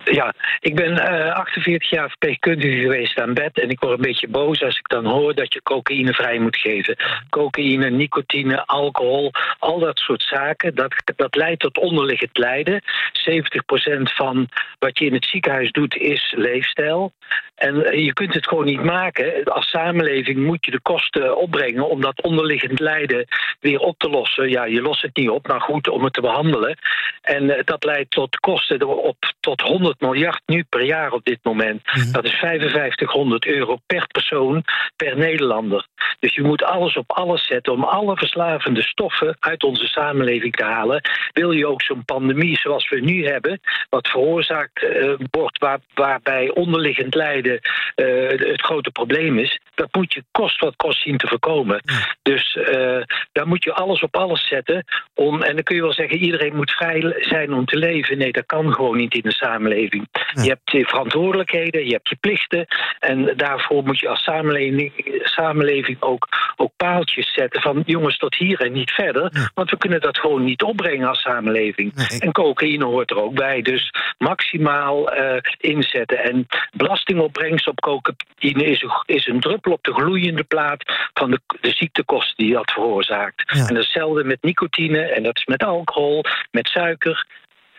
[0.03, 3.59] ja, ik ben uh, 48 jaar verpleegkundige geweest aan bed.
[3.59, 6.57] En ik word een beetje boos als ik dan hoor dat je cocaïne vrij moet
[6.57, 6.95] geven.
[7.29, 10.75] Cocaïne, nicotine, alcohol, al dat soort zaken.
[10.75, 12.81] Dat, dat leidt tot onderliggend lijden.
[13.29, 17.13] 70% van wat je in het ziekenhuis doet is leefstijl.
[17.55, 19.43] En je kunt het gewoon niet maken.
[19.43, 23.27] Als samenleving moet je de kosten opbrengen om dat onderliggend lijden
[23.59, 24.49] weer op te lossen.
[24.49, 26.77] Ja, je lost het niet op, maar goed om het te behandelen.
[27.21, 31.39] En uh, dat leidt tot kosten op tot 100 miljard nu per jaar op dit
[31.43, 31.81] moment.
[31.85, 32.11] Mm-hmm.
[32.11, 34.63] Dat is 5500 euro per persoon
[34.95, 35.87] per Nederlander.
[36.19, 40.63] Dus je moet alles op alles zetten om alle verslavende stoffen uit onze samenleving te
[40.63, 41.01] halen.
[41.31, 46.51] Wil je ook zo'n pandemie zoals we nu hebben, wat veroorzaakt uh, wordt, waar, waarbij
[46.53, 47.59] onderliggend lijden
[47.95, 51.81] uh, het grote probleem is, dat moet je kost wat kost zien te voorkomen.
[51.85, 51.97] Mm.
[52.21, 54.85] Dus uh, daar moet je alles op alles zetten.
[55.13, 58.17] Om, en dan kun je wel zeggen, iedereen moet vrij zijn om te leven.
[58.17, 60.07] Nee, dat kan gewoon niet in de samenleving.
[60.11, 60.43] Ja.
[60.43, 62.65] Je hebt je verantwoordelijkheden, je hebt je plichten.
[62.99, 68.61] En daarvoor moet je als samenleving, samenleving ook, ook paaltjes zetten van jongens tot hier
[68.61, 69.29] en niet verder.
[69.33, 69.49] Ja.
[69.53, 71.95] Want we kunnen dat gewoon niet opbrengen als samenleving.
[71.95, 72.19] Nee.
[72.19, 73.61] En cocaïne hoort er ook bij.
[73.61, 76.23] Dus maximaal uh, inzetten.
[76.23, 81.39] En belastingopbrengst op cocaïne is een, is een druppel op de gloeiende plaat van de,
[81.61, 83.43] de ziektekosten die dat veroorzaakt.
[83.55, 83.67] Ja.
[83.67, 87.00] En hetzelfde met nicotine en dat is met alcohol, met suiker.
[87.03, 87.25] Dus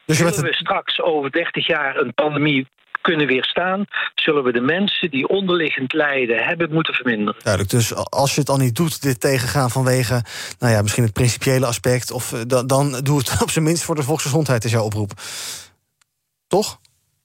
[0.07, 2.67] Zullen we straks over 30 jaar een pandemie
[3.01, 7.41] kunnen weerstaan, zullen we de mensen die onderliggend lijden hebben moeten verminderen.
[7.43, 10.25] Duidelijk, dus als je het al niet doet, dit tegengaan vanwege
[10.59, 13.95] nou ja, misschien het principiële aspect, of dan, dan doe het op zijn minst voor
[13.95, 15.13] de volksgezondheid, is jouw oproep.
[16.47, 16.81] Toch?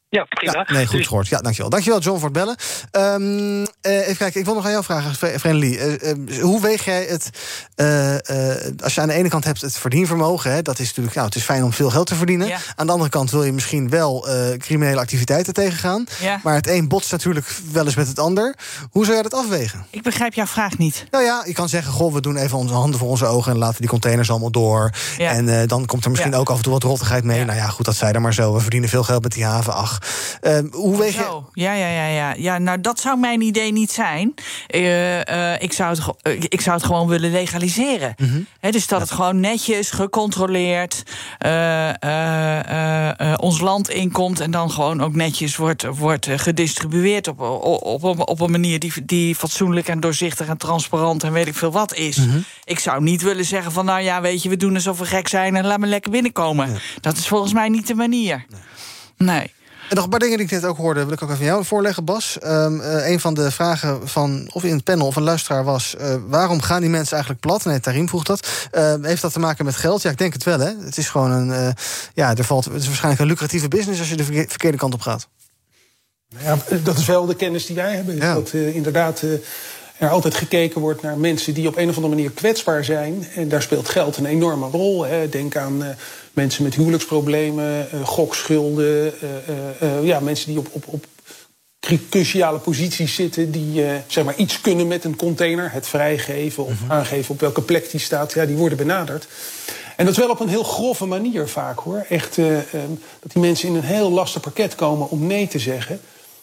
[0.09, 0.65] Ja, prima.
[0.71, 1.27] nee, goed Dus- gehoord.
[1.27, 1.69] Ja, dankjewel.
[1.69, 2.55] Dankjewel, John, voor het bellen.
[2.91, 5.77] Ehm, eh, even kijken, ik wil nog aan jou vragen, Vrenelie.
[5.79, 7.29] Eh, eh, hoe weeg jij het...
[7.75, 8.13] eh,
[8.55, 10.51] eh, als je aan de ene kant hebt het verdienvermogen...
[10.51, 12.47] Hè, dat is natuurlijk, nou, het is fijn om veel geld te verdienen.
[12.47, 12.57] Ja.
[12.75, 16.05] Aan de andere kant wil je misschien wel eh, criminele activiteiten tegengaan.
[16.19, 16.39] Ja.
[16.43, 18.55] Maar het een botst natuurlijk wel eens met het ander.
[18.91, 19.85] Hoe zou jij dat afwegen?
[19.89, 21.05] Ik begrijp jouw vraag niet.
[21.11, 23.51] Nou ja, je kan zeggen, goh, we doen even onze handen voor onze ogen...
[23.51, 24.91] en laten die containers allemaal door.
[25.17, 25.31] Ja.
[25.31, 26.37] En eh, dan komt er misschien Ja.
[26.37, 27.39] ook af en toe wat rottigheid mee.
[27.39, 27.45] Ja.
[27.45, 28.53] Nou ja, goed, dat zei dan maar zo.
[28.53, 29.95] We verdienen veel geld met die haven, ach.
[30.41, 31.21] Eh, hoe weeg je...
[31.23, 32.33] Zo, ja, ja, ja, ja.
[32.37, 34.33] ja, nou dat zou mijn idee niet zijn.
[34.67, 38.15] Eh, eh, ik, zou het, eh, ik zou het gewoon willen legaliseren.
[38.59, 41.03] Hè, dus dat het gewoon netjes, gecontroleerd
[43.39, 44.39] ons land inkomt...
[44.39, 47.27] en dan gewoon ook netjes wordt, wordt gedistribueerd...
[47.27, 51.23] Op, op, op, een- op een manier die, die fatsoenlijk en doorzichtig en transparant...
[51.23, 52.17] en weet ik veel wat is.
[52.17, 52.37] Mhm.
[52.63, 53.85] Ik zou niet willen zeggen van...
[53.85, 55.55] nou ja, weet je, we doen alsof we gek zijn...
[55.55, 56.79] en laat me lekker binnenkomen.
[57.01, 58.45] Dat is volgens mij niet de manier.
[59.17, 59.55] nee.
[59.89, 61.65] En nog een paar dingen die ik net ook hoorde, wil ik ook even jou
[61.65, 62.39] voorleggen, Bas.
[62.39, 62.65] Eh,
[63.09, 65.95] een van de vragen van, of in het panel of een luisteraar was...
[65.95, 67.65] eh, waarom gaan die mensen eigenlijk plat?
[67.65, 68.47] Nee, Tarim vroeg dat.
[68.71, 70.01] Ehm, heeft dat te maken met geld?
[70.01, 70.71] Ja, ik denk het wel, hè.
[70.79, 71.51] Het is gewoon een...
[71.51, 71.69] eh,
[72.13, 73.99] ja, er valt, het is waarschijnlijk een lucratieve business...
[73.99, 75.27] als je de verke- verkeerde kant op gaat.
[76.37, 78.15] Ja, dat is wel de kennis die wij hebben.
[78.15, 78.33] Ja.
[78.33, 79.21] Dat inderdaad
[79.97, 83.27] er altijd gekeken wordt naar mensen die op een of andere manier kwetsbaar zijn.
[83.35, 85.05] En daar speelt geld een enorme rol.
[85.05, 85.29] Hè.
[85.29, 85.83] Denk aan
[86.37, 89.13] mensen met huwelijksproblemen, eh, gokschulden.
[89.21, 91.05] eh, eh, ja, mensen die op, op, op
[91.79, 93.51] cru- cruciale posities zitten.
[93.51, 95.71] Die zeg maar iets kunnen met een container.
[95.71, 98.33] Het vrijgeven of aangeven op welke plek die staat.
[98.33, 99.27] Ja, die worden benaderd.
[99.95, 102.05] En dat is wel op een heel grove manier vaak hoor.
[102.09, 105.59] Echt eh, ehm, dat die mensen in een heel lastig pakket komen om nee te
[105.59, 105.99] zeggen.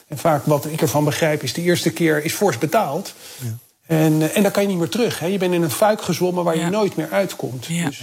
[0.09, 3.13] En vaak wat ik ervan begrijp is de eerste keer is fors betaald.
[3.87, 5.19] En, eh, en dan kan je niet meer terug.
[5.19, 5.27] Hè.
[5.27, 6.65] Je bent in een fuik gezwommen waar Ja.
[6.65, 7.67] je nooit meer uitkomt.
[7.67, 7.85] Ja.
[7.87, 8.01] Dus,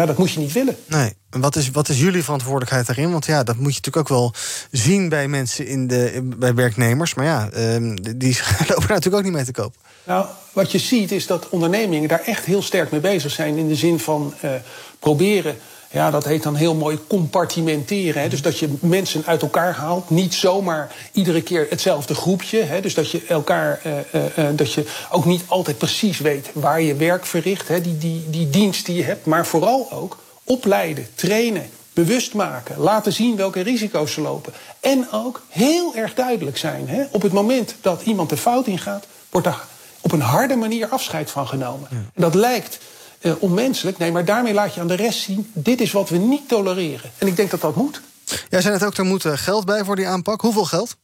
[0.00, 0.06] Ja.
[0.06, 0.76] dat moet je niet willen.
[0.86, 1.16] Nee.
[1.30, 3.10] En wat is, wat is jullie verantwoordelijkheid daarin?
[3.10, 4.32] Want ja, dat moet je natuurlijk ook wel
[4.70, 7.14] zien bij mensen, in de, bij werknemers.
[7.14, 9.74] Maar ja, ehm, die lopen er natuurlijk ook niet mee te koop.
[10.04, 13.56] Nou, wat je ziet is dat ondernemingen daar echt heel sterk mee bezig zijn.
[13.56, 14.50] In de zin van eh,
[14.98, 15.56] proberen,
[15.90, 18.22] ja, dat heet dan heel mooi compartimenteren.
[18.22, 18.28] Hè?
[18.28, 20.10] Dus dat je mensen uit elkaar haalt.
[20.10, 22.62] Niet zomaar iedere keer hetzelfde groepje.
[22.62, 22.80] Hè?
[22.80, 26.80] Dus dat je elkaar, eh, eh, eh, dat je ook niet altijd precies weet waar
[26.80, 27.68] je werk verricht.
[27.68, 27.80] Hè?
[27.80, 29.26] Die, die, die dienst die je hebt.
[29.26, 31.70] Maar vooral ook opleiden, trainen.
[31.92, 34.52] Bewust maken, laten zien welke risico's ze lopen.
[34.80, 36.88] En ook heel erg duidelijk zijn.
[36.88, 37.04] Hè?
[37.10, 39.60] Op het moment dat iemand de fout ingaat, wordt er
[40.00, 41.88] op een harde manier afscheid van genomen.
[41.90, 42.78] En dat lijkt
[43.20, 46.16] eh, onmenselijk, nee, maar daarmee laat je aan de rest zien: dit is wat we
[46.16, 47.10] niet tolereren.
[47.18, 48.00] En ik denk dat dat moet.
[48.48, 50.40] Jij zei net ook, er moet eh, geld bij voor die aanpak.
[50.40, 50.96] Hoeveel geld?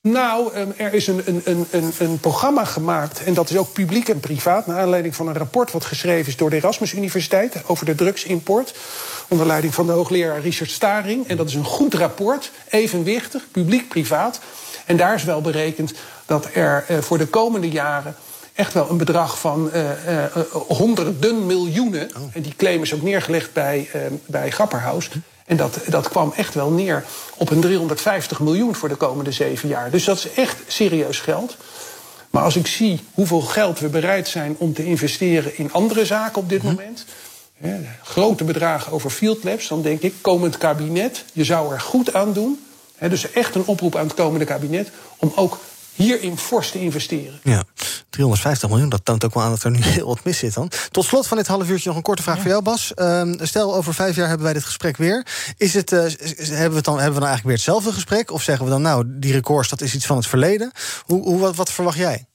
[0.00, 4.08] Nou, ehm, er is een, een, een, een, programma gemaakt, en dat is ook publiek
[4.08, 7.86] en privaat, naar aanleiding van een rapport wat geschreven is door de Erasmus Universiteit over
[7.86, 8.74] de drugsimport,
[9.28, 11.28] onder leiding van de hoogleraar Richard Staring.
[11.28, 14.40] En dat is een goed rapport, evenwichtig, publiek-privaat.
[14.86, 15.92] En daar is wel berekend
[16.26, 18.16] dat er eh, voor de komende jaren
[18.54, 22.10] echt wel een bedrag van eh, eh, honderden miljoenen.
[22.32, 25.10] En die claim is ook neergelegd bij, eh, bij Grapperhaus.
[25.46, 27.04] En dat, dat kwam echt wel neer
[27.36, 29.90] op een 350 miljoen voor de komende zeven jaar.
[29.90, 31.56] Dus dat is echt serieus geld.
[32.30, 36.42] Maar als ik zie hoeveel geld we bereid zijn om te investeren in andere zaken
[36.42, 37.04] op dit moment.
[37.56, 42.14] Hè, grote bedragen over field labs, dan denk ik, komend kabinet, je zou er goed
[42.14, 42.64] aan doen.
[42.96, 45.58] Hè, dus echt een oproep aan het komende kabinet om ook
[45.94, 47.40] hierin fors te investeren.
[47.42, 47.64] Ja,
[48.10, 50.70] 350 miljoen, dat toont ook wel aan dat er nu heel wat mis zit dan.
[50.90, 52.94] Tot slot van dit half uurtje nog een korte vraag voor jou, Bas.
[52.94, 55.26] Ehm, stel, over vijf jaar hebben wij dit gesprek weer.
[55.56, 58.30] Is het, eh, hebben, we het dan, hebben we dan eigenlijk weer hetzelfde gesprek?
[58.30, 60.72] Of zeggen we dan, nou, die records, dat is iets van het verleden?
[61.06, 62.26] Hoe, hoe, wat, wat verwacht jij?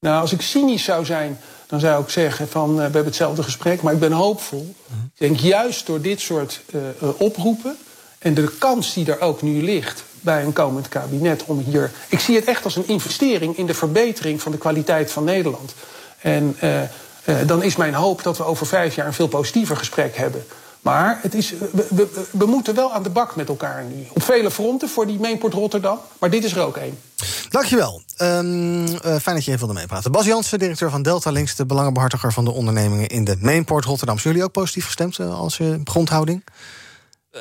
[0.00, 3.42] Nou, als ik cynisch zou zijn, dan zou ik zeggen van eh, we hebben hetzelfde
[3.42, 4.74] gesprek, maar ik ben hoopvol.
[5.14, 7.76] Ik denk juist door dit soort eh, oproepen
[8.22, 11.90] en de kans die er ook nu ligt bij een komend kabinet om hier.
[12.08, 15.74] Ik zie het echt als een investering in de verbetering van de kwaliteit van Nederland.
[16.20, 16.88] En eh, eh,
[17.46, 20.44] dan is mijn hoop dat we over vijf jaar een veel positiever gesprek hebben.
[20.80, 21.54] Maar het is,
[22.30, 24.06] we, moeten wel aan de bak met elkaar nu.
[24.12, 25.98] Op vele fronten voor die Mainport Rotterdam.
[26.18, 26.98] Maar dit is er ook één.
[27.48, 28.02] Dankjewel.
[28.16, 30.12] Ehm eh, fijn dat je even wilde meepraten.
[30.12, 34.18] Bas Jansen, directeur van Delta Links, de belangenbehartiger van de ondernemingen in de Mainport Rotterdam.
[34.18, 36.44] Zijn jullie ook positief gestemd als grondhouding?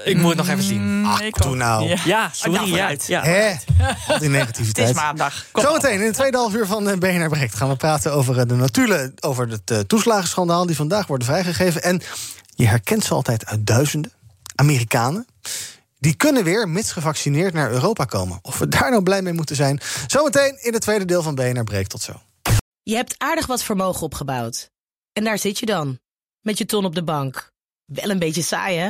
[0.04, 1.06] Ik moet het nog even zien.
[1.06, 1.84] Ach, ik doe nou.
[1.88, 1.98] Ja.
[2.06, 2.54] Ja, Nou, sorry.
[2.54, 3.08] Ja, vooruit.
[3.08, 3.22] ja.
[3.24, 3.50] Hè?
[3.50, 4.90] Al die Het negativiteit.
[4.90, 5.46] is maandag.
[5.52, 5.64] Kom.
[5.64, 8.46] Zometeen in het tweede half uur van eh, BNR Breekt gaan we praten over eh,
[8.46, 11.84] de notulen, over het eh, toeslagenschandaal die vandaag worden vrijgegeven.
[11.84, 12.02] En
[12.56, 14.12] je herkent ze altijd uit duizenden
[14.56, 15.26] Amerikanen.
[16.00, 18.40] Die kunnen weer, mits gevaccineerd, naar Europa komen.
[18.42, 19.80] Of we daar nou blij mee moeten zijn.
[20.08, 21.90] Zometeen in het tweede deel van BNR Breekt.
[21.90, 22.14] Tot zo.
[22.84, 24.70] Je hebt aardig wat vermogen opgebouwd.
[25.14, 26.00] En daar zit je dan,
[26.42, 27.52] met je ton op de bank.
[27.86, 28.90] Wel een beetje saai, hè?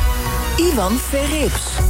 [0.61, 1.80] Ivan Verrips.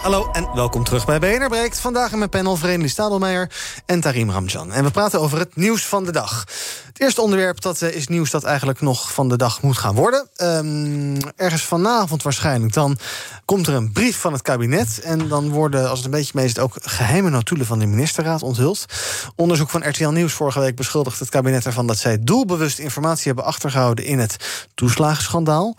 [0.00, 1.68] Hallo en welkom terug bij BNR.
[1.72, 3.50] Vandaag in mijn panel Vreemdelie Stadelmeijer
[3.86, 4.72] en Tarim Ramjan.
[4.72, 6.44] En we praten over het nieuws van de dag.
[6.86, 9.94] Het eerste onderwerp dat, uh, is nieuws dat eigenlijk nog van de dag moet gaan
[9.94, 10.28] worden.
[10.42, 12.72] Um, ergens vanavond waarschijnlijk.
[12.72, 12.98] Dan
[13.44, 15.00] komt er een brief van het kabinet.
[15.00, 18.42] En dan worden, als het een beetje mee is, ook geheime notulen van de ministerraad
[18.42, 18.84] onthuld.
[19.36, 23.44] Onderzoek van RTL Nieuws vorige week beschuldigt het kabinet ervan dat zij doelbewust informatie hebben
[23.44, 24.36] achtergehouden in het
[24.74, 25.76] toeslagenschandaal.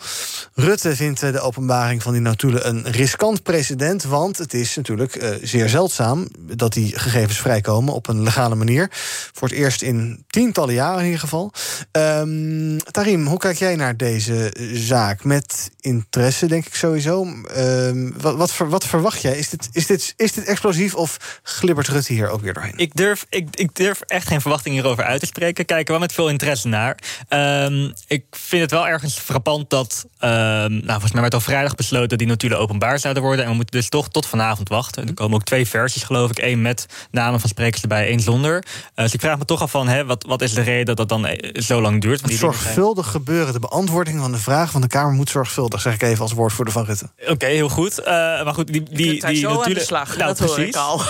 [0.53, 4.03] Rutte vindt de openbaring van die notulen een riskant precedent.
[4.11, 8.87] Want het is natuurlijk uh, zeer zeldzaam dat die gegevens vrijkomen op een legale manier.
[9.33, 11.51] Voor het eerst in tientallen jaren in ieder geval.
[11.91, 15.23] Um, Tarim, hoe kijk jij naar deze zaak?
[15.23, 17.23] Met interesse, denk ik sowieso.
[17.57, 19.37] Um, wat, wat, wat, verwacht jij?
[19.37, 22.77] Is dit, is, dit, is dit explosief of glibbert Rutte hier ook weer doorheen?
[22.77, 25.65] Ik durf, ik, ik durf echt geen verwachting hierover uit te spreken.
[25.65, 26.97] Kijken wel met veel interesse naar.
[27.29, 30.05] Um, ik vind het wel ergens frappant dat.
[30.19, 33.45] nou, volgens mij werd al vrijdag besloten dat die notulen openbaar zouden worden.
[33.45, 35.07] En we moeten dus toch tot vanavond wachten.
[35.07, 36.39] Er komen ook twee versies, geloof ik.
[36.39, 38.55] één met namen van sprekers erbij, één zonder.
[38.55, 40.97] Uh, dus ik vraag me toch af van, hè, wat, wat is de reden dat
[40.97, 42.21] dat dan eh, zo lang duurt?
[42.25, 43.15] Zorgvuldig zijn...
[43.15, 43.53] gebeuren.
[43.53, 46.73] De beantwoording van de vraag van de Kamer moet zorgvuldig, zeg ik even als woordvoerder
[46.73, 47.09] van Rutte.
[47.21, 47.99] Oké, okay, heel goed.
[47.99, 49.89] Uh, maar goed, die, die, die natuurlijk.
[49.89, 50.55] Nou, dat precies.
[50.55, 51.01] hoor ik al.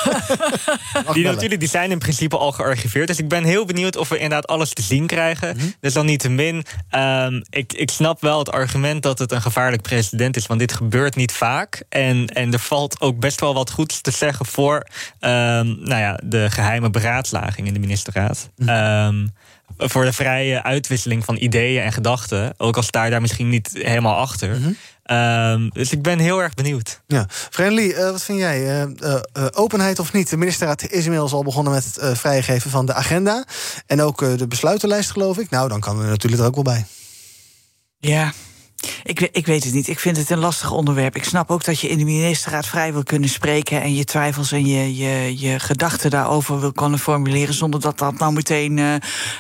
[1.14, 3.08] die natuurlijk die zijn in principe al gearchiveerd.
[3.08, 5.56] Dus ik ben heel benieuwd of we inderdaad alles te zien krijgen.
[5.56, 5.74] Mm -hmm.
[5.80, 6.66] Dus dan niet te min.
[6.96, 10.48] Um, ik, ik snap wel het argument dat het een gevaarlijk precedent is.
[10.48, 11.84] Want dit gebeurt niet vaak.
[11.90, 16.20] En, en er valt ook best wel wat goeds te zeggen voor um, nou ja,
[16.24, 18.50] de geheime beraadslaging in de ministerraad.
[18.58, 19.32] Um,
[19.78, 22.54] voor de vrije uitwisseling van ideeën en gedachten.
[22.58, 24.58] Ook al sta je daar misschien niet helemaal achter.
[24.58, 24.64] Mm
[25.04, 25.18] -hmm.
[25.18, 27.02] um, dus ik ben heel erg benieuwd.
[27.08, 27.26] Ja.
[27.30, 28.84] Friendly, uh, wat vind jij?
[28.84, 30.30] Uh, uh, openheid of niet?
[30.30, 33.46] De ministerraad is inmiddels al begonnen met het vrijgeven van de agenda.
[33.86, 35.50] En ook de besluitenlijst, geloof ik.
[35.50, 36.86] Nou, dan kan er natuurlijk er ook wel bij.
[37.98, 38.34] Ja,
[39.04, 39.88] ik, ik, weet het niet.
[39.88, 41.16] Ik vind het een lastig onderwerp.
[41.16, 44.52] Ik snap ook dat je in de ministerraad vrij wil kunnen spreken en je twijfels
[44.52, 48.96] en je, je, je gedachten daarover wil kunnen formuleren zonder dat dat nou meteen uh,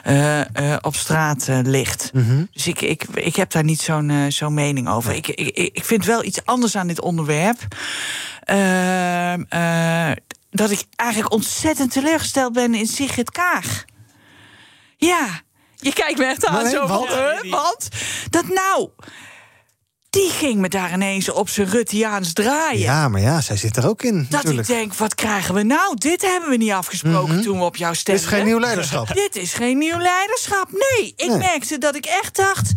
[0.08, 2.10] uh, uh, op straat ligt.
[2.14, 2.48] Mm -hmm.
[2.52, 5.14] Dus ik, ik, ik heb daar niet zo'n zo'n mening over.
[5.14, 7.60] Ik, ik, ik vind wel iets anders aan dit onderwerp.
[8.44, 9.44] Ehm,
[10.52, 13.86] dat ik eigenlijk ontzettend teleurgesteld ben in Sigrid Kaag.
[14.98, 15.42] Ja,
[15.76, 17.10] je kijkt me echt aan nee, zo want?
[17.50, 17.90] want
[18.30, 18.90] dat nou
[20.12, 22.80] die ging me daar ineens op zijn Ruttiaans draaien.
[22.80, 24.18] Ja, maar ja, zij zit er ook in.
[24.18, 24.68] Dat natuurlijk.
[24.68, 25.96] ik denk, wat krijgen we nou?
[25.96, 27.42] Dit hebben we niet afgesproken mm -hmm.
[27.44, 28.24] toen we op jou stemden.
[28.24, 29.08] Dit is geen nieuw leiderschap.
[29.28, 30.72] Dit is geen nieuw leiderschap.
[30.72, 31.38] Nee, ik nee.
[31.38, 32.72] merkte dat ik echt dacht...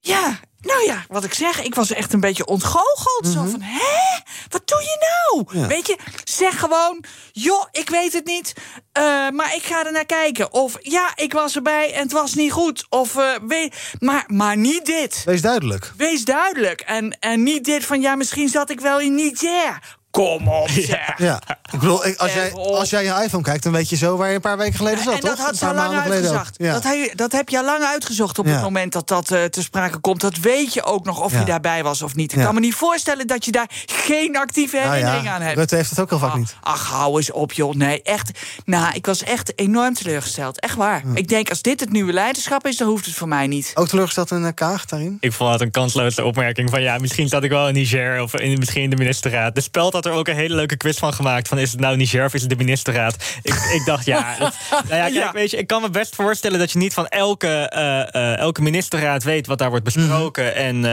[0.00, 3.24] Ja, nou ja, wat ik zeg, ik was echt een beetje ontgoocheld.
[3.24, 3.44] Mm -hmm.
[3.44, 4.20] Zo van, hè?
[4.48, 5.58] Wat doe je nou?
[5.60, 5.66] Ja.
[5.66, 8.52] Weet je, zeg gewoon, joh, ik weet het niet,
[8.98, 10.52] uh, maar ik ga er naar kijken.
[10.52, 12.86] Of ja, ik was erbij en het was niet goed.
[12.88, 15.22] Of uh, weet, maar, maar niet dit.
[15.24, 15.92] Wees duidelijk.
[15.96, 16.80] Wees duidelijk.
[16.80, 19.98] En, en niet dit van, ja, misschien zat ik wel in Niger.
[20.10, 21.18] Kom op, zeg.
[21.18, 21.40] Ja,
[21.72, 24.34] ik bedoel, als jij, als jij je iPhone kijkt, dan weet je zo waar je
[24.34, 25.30] een paar weken geleden ja, zat, en toch?
[25.30, 26.54] dat had ze al lang uitgezocht.
[26.58, 26.72] Ja.
[26.72, 28.52] Dat, heb, dat heb je al lang uitgezocht op ja.
[28.52, 30.20] het moment dat dat uh, te sprake komt.
[30.20, 32.32] Dat weet je ook nog of je daarbij was of niet.
[32.32, 35.56] Ik kan me niet voorstellen dat je daar geen actieve herinnering aan hebt.
[35.56, 36.56] Rutte heeft het ook heel vaak ach, niet.
[36.60, 37.74] Ach, hou eens op, joh.
[37.74, 38.30] Nee, echt.
[38.64, 40.60] Nou, ik was echt enorm teleurgesteld.
[40.60, 41.02] Echt waar.
[41.14, 43.72] Ik denk, als dit het nieuwe leiderschap is, dan hoeft het voor mij niet.
[43.74, 45.16] Ook teleurgesteld in uh, Kaag, daarin?
[45.20, 46.82] Ik vond het een kansloze opmerking van...
[46.82, 49.54] ja, misschien zat ik wel in Niger of in, misschien in de ministerraad.
[49.54, 51.48] De speld had er ook een hele leuke quiz van gemaakt.
[51.48, 53.16] Van is het nou Niger of is het de ministerraad?
[53.42, 55.32] Ik, ik dacht, ja, dat, nou ja, kijk, ja.
[55.32, 58.62] weet je, ik kan me best voorstellen dat je niet van elke, uh, uh, elke
[58.62, 60.44] ministerraad weet wat daar wordt besproken.
[60.44, 60.50] Mm.
[60.50, 60.90] En, uh,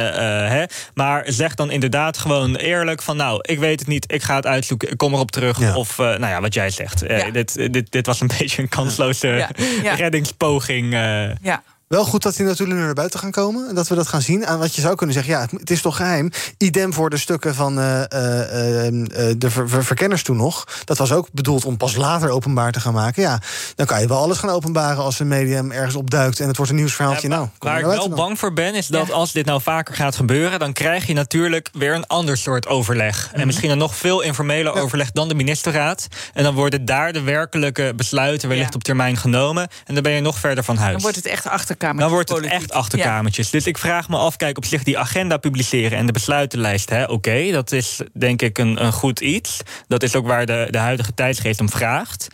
[0.49, 4.35] hè, maar zeg dan inderdaad gewoon eerlijk van, nou, ik weet het niet, ik ga
[4.35, 5.59] het uitzoeken, ik kom erop terug.
[5.59, 5.75] Ja.
[5.75, 7.03] Of, nou ja, wat jij zegt.
[7.33, 9.47] Dit, dit, dit was een beetje een kansloze
[9.95, 10.93] reddingspoging.
[11.41, 11.63] ja.
[11.87, 13.69] Wel goed dat die natuurlijk nu naar buiten gaan komen.
[13.69, 14.45] En dat we dat gaan zien.
[14.45, 16.31] En wat je zou kunnen zeggen, ja, het, is toch geheim.
[16.57, 20.67] Idem voor de stukken van uh, uh, uh, de ver ver verkenners toen nog.
[20.83, 23.21] Dat was ook bedoeld om pas later openbaar te gaan maken.
[23.21, 23.39] Ja,
[23.75, 26.39] dan kan je wel alles gaan openbaren als een medium ergens opduikt...
[26.39, 27.29] en het wordt een nieuwsverhaaltje.
[27.29, 29.13] Ja, nou, waar ik wel bang voor ben, is dat ja.
[29.13, 30.59] als dit nou vaker gaat gebeuren...
[30.59, 33.23] dan krijg je natuurlijk weer een ander soort overleg.
[33.23, 33.39] Mm -hmm.
[33.39, 34.81] En misschien een nog veel informeler ja.
[34.81, 36.07] overleg dan de ministerraad.
[36.33, 39.67] En dan worden daar de werkelijke besluiten wellicht op termijn genomen.
[39.85, 40.91] En dan ben je nog verder van huis.
[40.91, 43.49] Dan wordt het echt achter Dan wordt het echt achterkamertjes.
[43.49, 47.51] Dus ik vraag me af, kijk, op zich die agenda publiceren en de besluitenlijst, oké,
[47.51, 49.59] dat is denk ik een, een goed iets.
[49.87, 52.27] Dat is ook waar de, de huidige tijdsgeest om vraagt.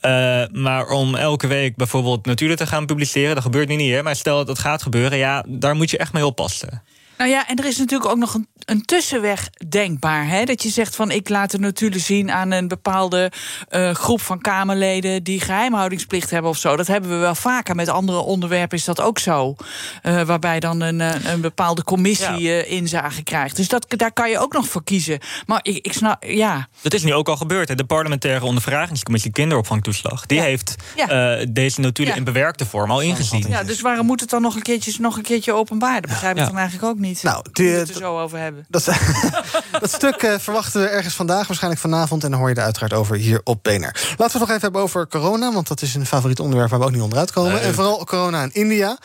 [0.00, 4.02] Uh, maar om elke week bijvoorbeeld natuurlijk te gaan publiceren, dat gebeurt nu niet, hè,
[4.02, 6.82] maar stel dat dat gaat gebeuren, ja, daar moet je echt mee oppassen.
[7.18, 10.28] Nou ja, en er is natuurlijk ook nog een, een tussenweg denkbaar.
[10.28, 10.44] Hè?
[10.44, 13.32] Dat je zegt van ik laat het natuurlijk zien aan een bepaalde
[13.70, 16.76] uh, groep van Kamerleden die geheimhoudingsplicht hebben of zo.
[16.76, 17.74] Dat hebben we wel vaker.
[17.74, 19.56] Met andere onderwerpen is dat ook zo.
[20.02, 21.00] Uh, waarbij dan een,
[21.30, 22.64] een bepaalde commissie ja.
[22.64, 23.56] uh, inzage krijgt.
[23.56, 25.18] Dus dat, daar kan je ook nog voor kiezen.
[25.46, 26.68] Maar ik, ik snap, ja.
[26.80, 27.68] Dat is nu ook al gebeurd.
[27.68, 27.74] Hè?
[27.74, 30.26] De parlementaire ondervragingscommissie kinderopvangtoeslag.
[30.26, 30.44] Die ja.
[30.44, 31.44] heeft ja.
[31.50, 33.44] deze notulen in bewerkte vorm al ingezien.
[33.48, 36.00] Ja, dus waarom moet het dan nog een keertje, nog een keertje openbaar?
[36.00, 37.07] Dat begrijp ik dan eigenlijk ook niet.
[37.22, 38.66] Nou, die, we het er zo over hebben.
[38.68, 38.84] Dat,
[39.80, 42.24] dat stuk uh, verwachten we ergens vandaag, waarschijnlijk vanavond.
[42.24, 43.92] En dan hoor je er uiteraard over hier op BNR.
[43.92, 45.52] Laten we het nog even hebben over corona.
[45.52, 47.52] Want dat is een favoriet onderwerp waar we ook niet onderuit komen.
[47.52, 47.60] Nee.
[47.60, 48.98] En vooral corona in India.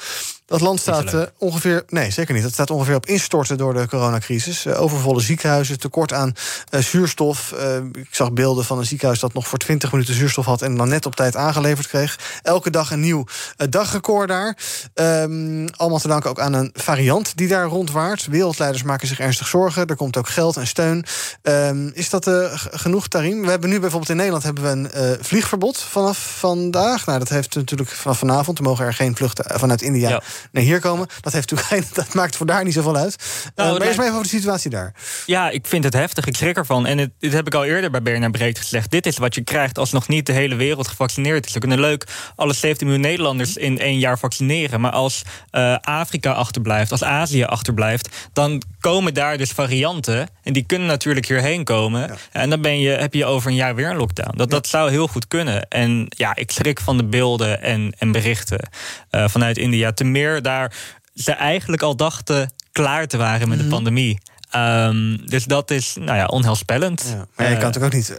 [0.46, 1.84] Dat land staat uh, ongeveer.
[1.88, 2.44] Nee, zeker niet.
[2.44, 4.66] Het staat ongeveer op instorten door de coronacrisis.
[4.66, 6.34] Uh, overvolle ziekenhuizen, tekort aan
[6.72, 7.56] uh, zuurstof.
[7.94, 10.62] ik zag beelden van een ziekenhuis dat nog voor 20 minuten zuurstof had.
[10.62, 12.20] en dan net op tijd aangeleverd kreeg.
[12.42, 13.26] Elke dag een nieuw
[13.70, 14.58] dagrecord daar.
[14.94, 18.26] Um, allemaal te danken ook aan een variant die daar rondwaart.
[18.26, 19.88] Wereldleiders maken zich ernstig zorgen.
[19.88, 21.06] Er komt ook geld en steun.
[21.42, 22.30] Um, is dat
[22.72, 23.42] genoeg, Tarim?
[23.42, 27.06] We hebben nu bijvoorbeeld in Nederland hebben we een vliegverbod vanaf vandaag.
[27.06, 28.58] Nou, dat heeft natuurlijk vanaf vanavond.
[28.58, 30.10] Er mogen er geen vluchten vanuit India.
[30.10, 30.22] Ja
[30.52, 31.08] naar hier komen.
[31.22, 33.16] Dat, heeft natuurlijk, dat maakt voor daar niet zoveel uit.
[33.56, 34.94] Nou, uh, maar eerst maar even over de situatie daar.
[35.26, 36.26] Ja, ik vind het heftig.
[36.26, 36.86] Ik schrik ervan.
[36.86, 38.92] En het, dit heb ik al eerder bij Bernard Breed gezegd.
[38.92, 41.54] Dit is wat je krijgt als nog niet de hele wereld gevaccineerd is.
[41.54, 44.82] We kunnen leuk alle 17 miljoen Nederlanders in één jaar vaccineren.
[44.82, 48.10] Maar als uh, Afrika achterblijft, als Azië achterblijft...
[48.34, 50.30] dan komen daar dus varianten.
[50.44, 52.02] En die kunnen natuurlijk hierheen komen.
[52.02, 52.16] Ja.
[52.32, 54.38] En dan ben je, heb je over een jaar weer een lockdown.
[54.38, 54.56] Dat, ja.
[54.56, 55.68] dat zou heel goed kunnen.
[55.70, 58.70] En ja, ik schrik van de beelden en, en berichten
[59.12, 59.92] uh, vanuit India.
[59.92, 60.76] Te meer daar
[61.14, 63.70] ze eigenlijk al dachten klaar te waren met mm -hmm.
[63.70, 64.20] de pandemie.
[64.56, 67.04] Um, dus dat is nou ja, onheilspellend.
[67.10, 68.16] Ja, maar je kan uh, natuurlijk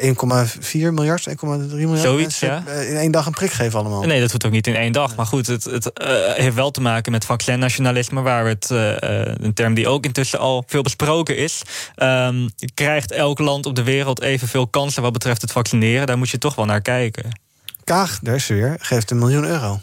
[0.00, 2.62] ook niet 1,4 miljard, 1,3 miljard zoiets, ja.
[2.66, 4.02] in één dag een prik geven allemaal.
[4.02, 5.16] Nee, dat hoeft ook niet in één dag.
[5.16, 9.54] Maar goed, het, het uh, heeft wel te maken met vaccinnationalisme, waar het, uh, een
[9.54, 11.62] term die ook intussen al veel besproken is.
[11.96, 16.06] Um, krijgt elk land op de wereld evenveel kansen wat betreft het vaccineren?
[16.06, 17.40] Daar moet je toch wel naar kijken.
[17.84, 19.80] Kaag, daar is ze weer, geeft een miljoen euro.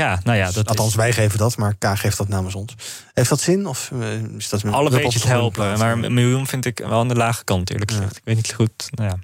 [0.00, 0.94] Ja, nou ja, dat Althans, is...
[0.94, 2.74] wij geven dat, maar K geeft dat namens ons.
[3.14, 3.66] Heeft dat zin?
[3.66, 3.90] Of
[4.36, 7.70] is dat Alle beetjes helpen, maar een miljoen vind ik wel aan de lage kant,
[7.70, 8.12] eerlijk gezegd.
[8.12, 8.18] Ja.
[8.18, 8.88] Ik weet niet goed.
[8.90, 9.18] Nou ja.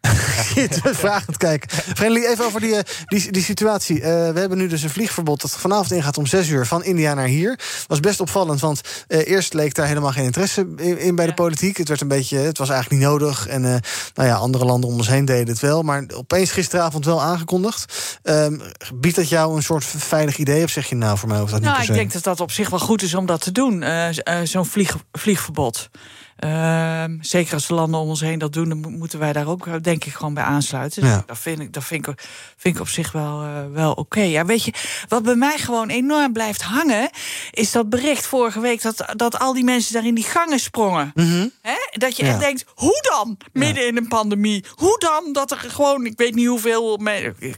[1.04, 1.70] Vragend kijken.
[1.70, 3.96] Friendly, even over die, die, die situatie.
[3.96, 7.14] Uh, we hebben nu dus een vliegverbod dat vanavond ingaat om 6 uur van India
[7.14, 7.60] naar hier.
[7.86, 11.34] Was best opvallend, want uh, eerst leek daar helemaal geen interesse in, in bij de
[11.34, 11.76] politiek.
[11.76, 13.46] Het werd een beetje, het was eigenlijk niet nodig.
[13.46, 13.76] En uh,
[14.14, 15.82] nou ja, andere landen om ons heen deden het wel.
[15.82, 17.92] Maar opeens gisteravond wel aangekondigd.
[18.94, 20.64] biedt dat jou een soort veilig idee?
[20.64, 22.50] Of zeg je nou voor mij of dat nou, niet ik denk dat dat op
[22.50, 23.84] zich wel goed is om dat te doen.
[24.44, 25.88] Zo'n vlieg, vliegverbod.
[26.44, 29.84] Uh, zeker als de landen om ons heen dat doen, dan moeten wij daar ook,
[29.84, 31.02] denk ik, gewoon bij aansluiten.
[31.02, 31.22] Dus ja.
[31.26, 32.14] dat vind ik, dat vind ik,
[32.56, 34.00] vind ik op zich wel, uh, wel oké.
[34.00, 34.30] Okay.
[34.30, 34.72] Ja, weet je,
[35.08, 37.10] wat bij mij gewoon enorm blijft hangen,
[37.50, 41.10] is dat bericht vorige week dat, dat al die mensen daar in die gangen sprongen.
[41.14, 41.52] Mm -hmm.
[41.62, 41.76] Hè?
[41.90, 42.30] Dat je ja.
[42.30, 43.36] echt denkt, hoe dan?
[43.52, 43.88] Midden ja.
[43.88, 44.64] in een pandemie.
[44.74, 47.00] Hoe dan dat er gewoon, ik weet niet hoeveel.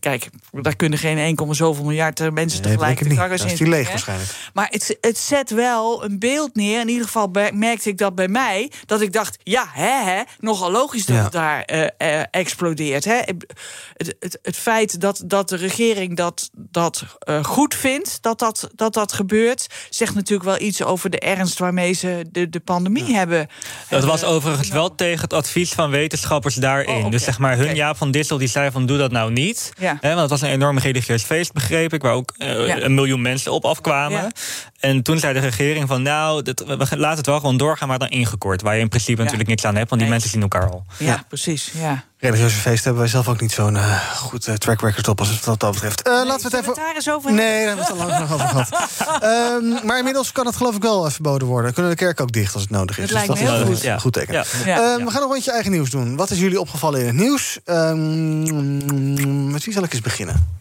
[0.00, 3.36] Kijk, daar kunnen geen 1, zoveel miljard mensen nee, tegelijk de gangen in.
[3.36, 4.30] Dat is die leeg waarschijnlijk.
[4.54, 6.80] Maar het, het zet wel een beeld neer.
[6.80, 10.70] In ieder geval merkte ik dat bij mij dat ik dacht, ja, hè, hè, nogal
[10.70, 11.22] logisch dat ja.
[11.22, 13.04] het daar uh, uh, explodeert.
[13.04, 13.16] Hè.
[13.16, 18.70] Het, het, het, feit dat, dat de regering dat, dat uh, goed vindt, dat dat,
[18.74, 23.06] dat dat gebeurt, zegt natuurlijk wel iets over de ernst waarmee ze de, de pandemie
[23.06, 23.14] ja.
[23.14, 23.48] hebben.
[23.88, 26.88] Dat was overigens wel tegen het advies van wetenschappers daarin.
[26.88, 27.10] Oh, okay.
[27.10, 27.76] Dus zeg maar, hun okay.
[27.76, 29.72] Jaap van Dissel die zei van doe dat nou niet.
[29.78, 29.98] Ja.
[30.00, 33.52] Hè, want het was een enorm religieus feest, begreep ik, waar ook een miljoen mensen
[33.52, 34.32] op afkwamen.
[34.80, 37.98] En toen zei de regering van nou, dat, we laten het wel gewoon doorgaan, maar
[37.98, 38.62] dan ingekort.
[38.62, 39.22] Waar je in principe ja.
[39.22, 40.20] natuurlijk niks aan hebt, want die nee.
[40.20, 40.84] mensen zien elkaar al.
[40.98, 41.24] Ja, ja.
[41.28, 41.70] precies.
[41.74, 42.04] Ja.
[42.18, 45.28] Religieuze feesten hebben wij zelf ook niet zo'n uh, goed uh, track record op als
[45.28, 46.08] het wat dat betreft.
[46.08, 46.74] Uh, nee, laten we het even.
[46.74, 49.22] Het daar eens over nee, daar hebben we het al lang nog over gehad.
[49.62, 51.72] um, maar inmiddels kan het geloof ik wel verboden worden.
[51.72, 53.08] Kunnen de kerk ook dicht als het nodig is.
[53.08, 54.00] Dat dus lijkt dat me heel is goed.
[54.00, 54.34] goed teken.
[54.34, 54.44] Ja.
[54.64, 54.76] Ja.
[54.76, 56.16] Um, we gaan nog een rondje eigen nieuws doen.
[56.16, 57.58] Wat is jullie opgevallen in het nieuws?
[57.64, 60.58] Um, met wie zal ik eens beginnen?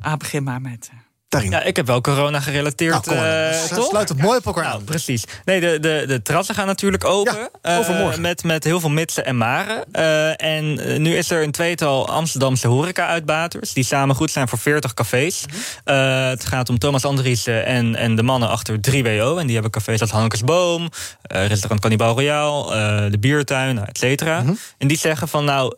[0.00, 0.90] Ah, begin maar met.
[1.28, 1.50] Daarin.
[1.50, 3.06] Ja, ik heb wel corona gerelateerd.
[3.06, 3.86] Nou, uh, toch?
[3.86, 4.84] Sluit het mooi op elkaar nou, aan.
[4.84, 5.24] Precies.
[5.44, 7.50] Nee, de, de, de terrassen gaan natuurlijk open.
[7.62, 8.16] Ja, overmorgen.
[8.16, 9.84] Uh, met, met heel veel mitsen en maren.
[9.92, 13.72] Uh, en nu is er een tweetal Amsterdamse horeca-uitbaters...
[13.72, 15.44] die samen goed zijn voor 40 cafés.
[15.84, 15.94] -hmm.
[15.94, 19.38] het gaat om Thomas Andriessen en, en de mannen achter 3WO.
[19.38, 20.88] En die hebben cafés als Hankersboom,
[21.22, 22.66] restaurant Cannibal Royal...
[23.10, 24.40] de Biertuin, nou, et cetera.
[24.40, 24.58] -hmm.
[24.78, 25.74] En die zeggen van nou,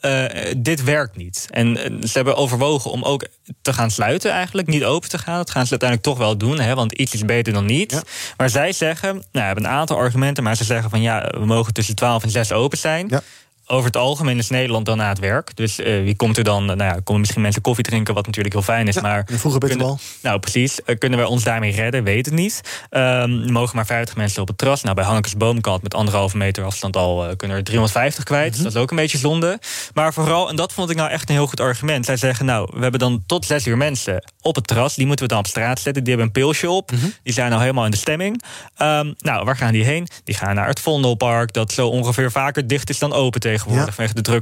[0.56, 1.46] dit werkt niet.
[1.50, 3.26] En ze hebben overwogen om ook
[3.62, 4.68] te gaan sluiten eigenlijk.
[4.68, 5.39] Niet open te gaan.
[5.44, 8.02] Dat gaan ze uiteindelijk toch wel doen, hè, want iets is beter dan niet.
[8.36, 11.72] Maar zij zeggen, nou, hebben een aantal argumenten, maar ze zeggen van ja, we mogen
[11.72, 13.06] tussen 12 en 6 open zijn.
[13.08, 13.22] Ja
[13.70, 15.56] over het algemeen is Nederland dan na het werk.
[15.56, 16.64] Dus uh, wie komt er dan?
[16.64, 18.94] Nou ja, komen misschien mensen koffie drinken, wat natuurlijk heel fijn is.
[18.94, 19.98] Ja, maar vroeger kunnen, wel.
[20.22, 20.80] Nou, precies.
[20.86, 22.04] Uh, kunnen we ons daarmee redden?
[22.04, 22.60] Weet het niet.
[22.90, 24.82] Um, mogen maar 50 mensen op het terras.
[24.82, 28.48] Nou, bij Hannekes Boomkant met anderhalve meter afstand al uh, kunnen er 350 kwijt.
[28.48, 28.62] Mm -hmm.
[28.62, 29.58] Dat is ook een beetje zonde.
[29.94, 32.04] Maar vooral, en dat vond ik nou echt een heel goed argument.
[32.04, 34.94] Zij zeggen, nou, we hebben dan tot zes uur mensen op het terras.
[34.94, 36.04] Die moeten we dan op straat zetten.
[36.04, 36.90] Die hebben een pilsje op.
[36.90, 37.12] Mm -hmm.
[37.22, 38.42] Die zijn al helemaal in de stemming.
[38.78, 40.08] Um, nou, waar gaan die heen?
[40.24, 41.52] Die gaan naar het Vondelpark.
[41.52, 43.86] Dat zo ongeveer vaker dicht is dan open tegenwoordig.
[43.86, 43.94] Ja.
[43.94, 44.38] Vanwege de druk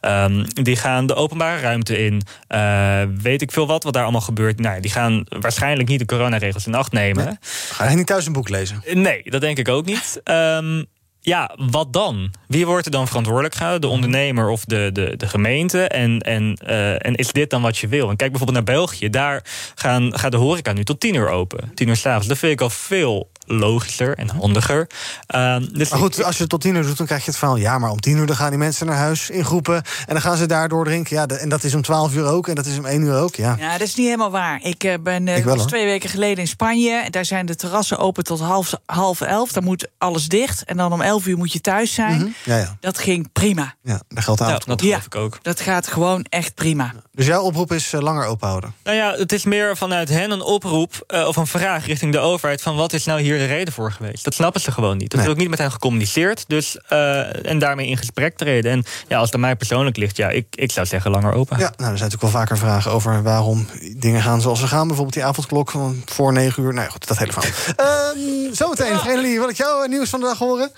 [0.00, 2.22] Um, die gaan de openbare ruimte in.
[2.48, 4.60] Uh, weet ik veel wat, wat daar allemaal gebeurt.
[4.60, 7.24] Nou, die gaan waarschijnlijk niet de coronaregels in acht nemen.
[7.24, 7.36] Nee.
[7.70, 8.82] Ga niet thuis een boek lezen?
[8.92, 10.20] Nee, dat denk ik ook niet.
[10.24, 10.86] Um,
[11.20, 12.34] ja, wat dan?
[12.46, 13.80] Wie wordt er dan verantwoordelijk gehouden?
[13.80, 15.88] De ondernemer of de, de, de gemeente?
[15.88, 18.10] En, en, uh, en is dit dan wat je wil?
[18.10, 19.10] En kijk bijvoorbeeld naar België.
[19.10, 19.44] Daar
[19.74, 21.70] gaan, gaat de horeca nu tot tien uur open.
[21.74, 22.26] Tien uur s'avonds.
[22.26, 24.86] Dat vind ik al veel logischer en handiger.
[25.34, 27.38] Uh, dus maar goed, als je het tot tien uur doet, dan krijg je het
[27.38, 27.56] verhaal...
[27.56, 29.74] ja, maar om tien uur dan gaan die mensen naar huis in groepen...
[29.76, 31.16] en dan gaan ze daardoor drinken.
[31.16, 33.34] Ja, en dat is om twaalf uur ook en dat is om één uur ook,
[33.34, 33.56] ja.
[33.58, 34.60] Ja, dat is niet helemaal waar.
[34.62, 36.90] Ik uh, ben uh, ik wel, was twee weken geleden in Spanje.
[36.94, 39.52] En daar zijn de terrassen open tot half, half elf.
[39.52, 40.64] Dan moet alles dicht.
[40.64, 42.14] En dan om elf uur moet je thuis zijn.
[42.14, 42.34] Mm -hmm.
[42.44, 42.76] ja, ja.
[42.80, 43.74] Dat ging prima.
[43.82, 45.38] Ja, dat geldt ja, dat geloof ik ook.
[45.42, 46.92] Dat gaat gewoon echt prima.
[47.14, 48.74] Dus jouw oproep is uh, langer open houden?
[48.84, 52.18] Nou ja, het is meer vanuit hen een oproep uh, of een vraag richting de
[52.18, 52.62] overheid...
[52.62, 54.24] van wat is nou hier de reden voor geweest?
[54.24, 55.10] Dat snappen ze gewoon niet.
[55.10, 55.28] Dat nee.
[55.28, 56.44] is ook niet met hen gecommuniceerd.
[56.46, 58.72] Dus, uh, en daarmee in gesprek treden.
[58.72, 61.58] En ja, als het aan mij persoonlijk ligt, ja, ik, ik zou zeggen langer open.
[61.58, 64.86] Ja, nou, er zijn natuurlijk wel vaker vragen over waarom dingen gaan zoals ze gaan.
[64.86, 66.72] Bijvoorbeeld die avondklok van voor negen uur.
[66.72, 68.16] Nou ja, goed, dat hele verhaal.
[68.16, 70.70] uh, zometeen, Vredelie, wil ik jouw nieuws van de dag horen?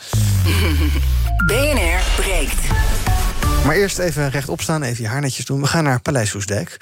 [1.47, 2.61] BNR breekt.
[3.65, 5.61] Maar eerst even rechtop staan, even je haar netjes doen.
[5.61, 6.77] We gaan naar Paleis Soesdijk.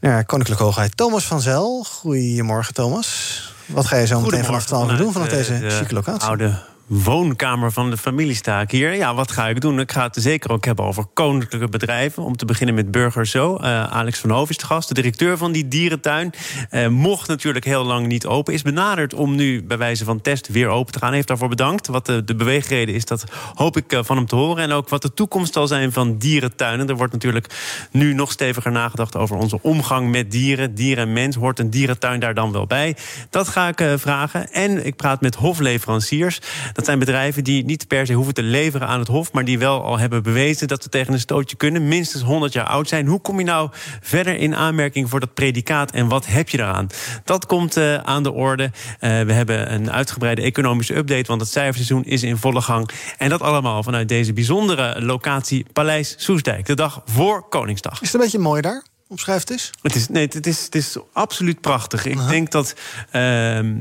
[0.00, 1.84] Naar Koninklijke Hoogheid Thomas van Zel.
[1.88, 3.54] Goedemorgen, Thomas.
[3.66, 6.28] Wat ga je zo meteen vanaf 12 uur doen vanaf deze de chique locatie?
[6.28, 6.54] Oude
[6.86, 8.94] woonkamer van de familie sta ik hier.
[8.94, 9.80] Ja, wat ga ik doen?
[9.80, 12.22] Ik ga het zeker ook hebben over koninklijke bedrijven.
[12.22, 13.58] Om te beginnen met Burger Zo.
[13.60, 16.32] Uh, Alex van Hoof is de gast, de directeur van die dierentuin.
[16.70, 18.54] Uh, mocht natuurlijk heel lang niet open.
[18.54, 21.12] Is benaderd om nu bij wijze van test weer open te gaan.
[21.12, 21.86] Heeft daarvoor bedankt.
[21.86, 23.24] Wat de, de beweegreden is, dat
[23.54, 24.62] hoop ik uh, van hem te horen.
[24.62, 26.88] En ook wat de toekomst zal zijn van dierentuinen.
[26.88, 27.54] Er wordt natuurlijk
[27.90, 30.74] nu nog steviger nagedacht over onze omgang met dieren.
[30.74, 31.36] Dier en mens.
[31.36, 32.96] Hoort een dierentuin daar dan wel bij?
[33.30, 34.52] Dat ga ik vragen.
[34.52, 36.40] En ik praat met hofleveranciers.
[36.76, 39.58] Dat zijn bedrijven die niet per se hoeven te leveren aan het Hof, maar die
[39.58, 43.06] wel al hebben bewezen dat ze tegen een stootje kunnen, minstens 100 jaar oud zijn.
[43.06, 43.70] Hoe kom je nou
[44.00, 46.86] verder in aanmerking voor dat predicaat en wat heb je daaraan?
[47.24, 48.64] Dat komt uh, aan de orde.
[48.64, 48.70] Uh,
[49.00, 52.90] we hebben een uitgebreide economische update, want het cijferseizoen is in volle gang.
[53.18, 57.92] En dat allemaal vanuit deze bijzondere locatie Paleis Soesdijk, de dag voor Koningsdag.
[57.92, 58.84] Is het een beetje mooi daar?
[59.08, 59.70] Omschrijft is?
[59.82, 62.06] Het is, nee, het is, het is absoluut prachtig.
[62.06, 62.74] Ik denk dat
[63.06, 63.12] uh,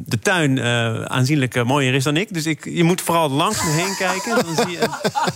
[0.06, 2.34] de tuin uh, aanzienlijk uh, mooier is dan ik.
[2.34, 4.46] Dus ik, je moet vooral langs me heen kijken.
[4.46, 4.92] Dan zie je een,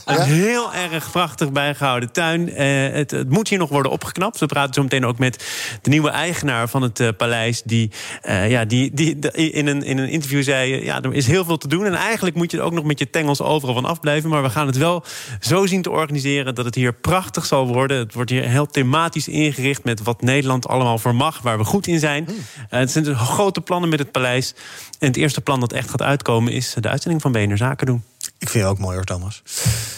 [0.06, 2.50] een heel erg prachtig bijgehouden tuin.
[2.50, 4.40] Het, het, moet hier nog worden opgeknapt.
[4.40, 5.46] We praten zo meteen ook met
[5.82, 7.62] de nieuwe eigenaar van het paleis.
[7.62, 7.92] Die,
[8.24, 10.84] ja, die, die, die, in, een, in een interview zei...
[10.84, 11.86] ja, er is heel veel te doen.
[11.86, 14.30] En eigenlijk moet je ook nog met je tengels overal van afblijven.
[14.30, 15.04] Maar we gaan het wel
[15.40, 16.56] zo zien te organiseren...
[16.56, 17.98] dat het hier prachtig zal worden.
[17.98, 21.88] Het wordt hier heel thematisch ingericht met wat Nederland allemaal voor mag, waar we goed
[21.88, 22.28] in zijn.
[22.30, 22.36] Uh,
[22.70, 24.54] het zijn grote plannen met het paleis.
[25.00, 28.04] En het eerste plan dat echt gaat uitkomen is de uitzending van BNR Zaken doen.
[28.38, 29.42] Ik vind je ook mooi hoor, Thomas.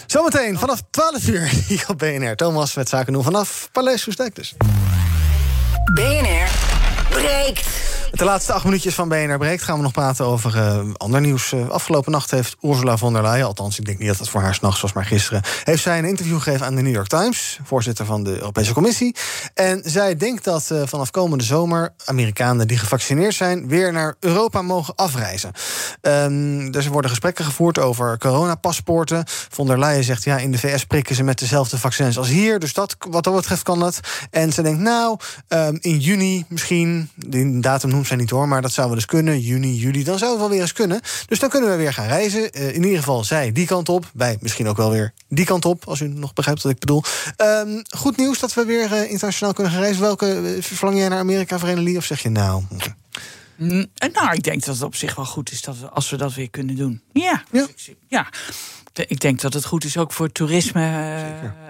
[0.06, 2.36] Zometeen vanaf 12 uur hier op BNR.
[2.36, 4.54] Thomas met Zaken doen vanaf Paleis Soestdijk dus.
[5.94, 6.48] BNR
[7.08, 7.66] breekt.
[8.12, 11.52] De laatste acht minuutjes van BNR Breekt gaan we nog praten over uh, ander nieuws.
[11.52, 14.40] Uh, afgelopen nacht heeft Ursula von der Leyen, althans ik denk niet dat het voor
[14.40, 17.58] haar s'nachts was, maar gisteren, heeft zij een interview gegeven aan de New York Times,
[17.64, 19.16] voorzitter van de Europese Commissie.
[19.54, 24.62] En zij denkt dat uh, vanaf komende zomer Amerikanen die gevaccineerd zijn weer naar Europa
[24.62, 25.50] mogen afreizen.
[26.02, 29.24] Um, dus er worden gesprekken gevoerd over coronapaspoorten.
[29.26, 32.58] Von der Leyen zegt ja, in de VS prikken ze met dezelfde vaccins als hier,
[32.58, 34.00] dus dat, wat dat betreft kan dat.
[34.30, 38.62] En ze denkt nou, um, in juni misschien, die datum noemt zij niet hoor, maar
[38.62, 39.40] dat zou wel eens kunnen.
[39.40, 41.00] Juni, juli, dan zou het wel weer eens kunnen.
[41.26, 42.58] Dus dan kunnen we weer gaan reizen.
[42.58, 44.10] Uh, in ieder geval zij die kant op.
[44.14, 47.02] Wij misschien ook wel weer die kant op, als u nog begrijpt wat ik bedoel.
[47.36, 50.02] Um, goed nieuws dat we weer uh, internationaal kunnen gaan reizen.
[50.02, 52.62] Welke uh, verlang jij naar Amerika, Verenigde Of zeg je nou...
[53.56, 56.16] Mm, nou, ik denk dat het op zich wel goed is dat we, als we
[56.16, 57.02] dat weer kunnen doen.
[57.12, 57.42] Ja.
[57.50, 57.66] Ja.
[58.08, 58.28] ja.
[58.92, 60.80] Ik denk dat het goed is ook voor toerisme.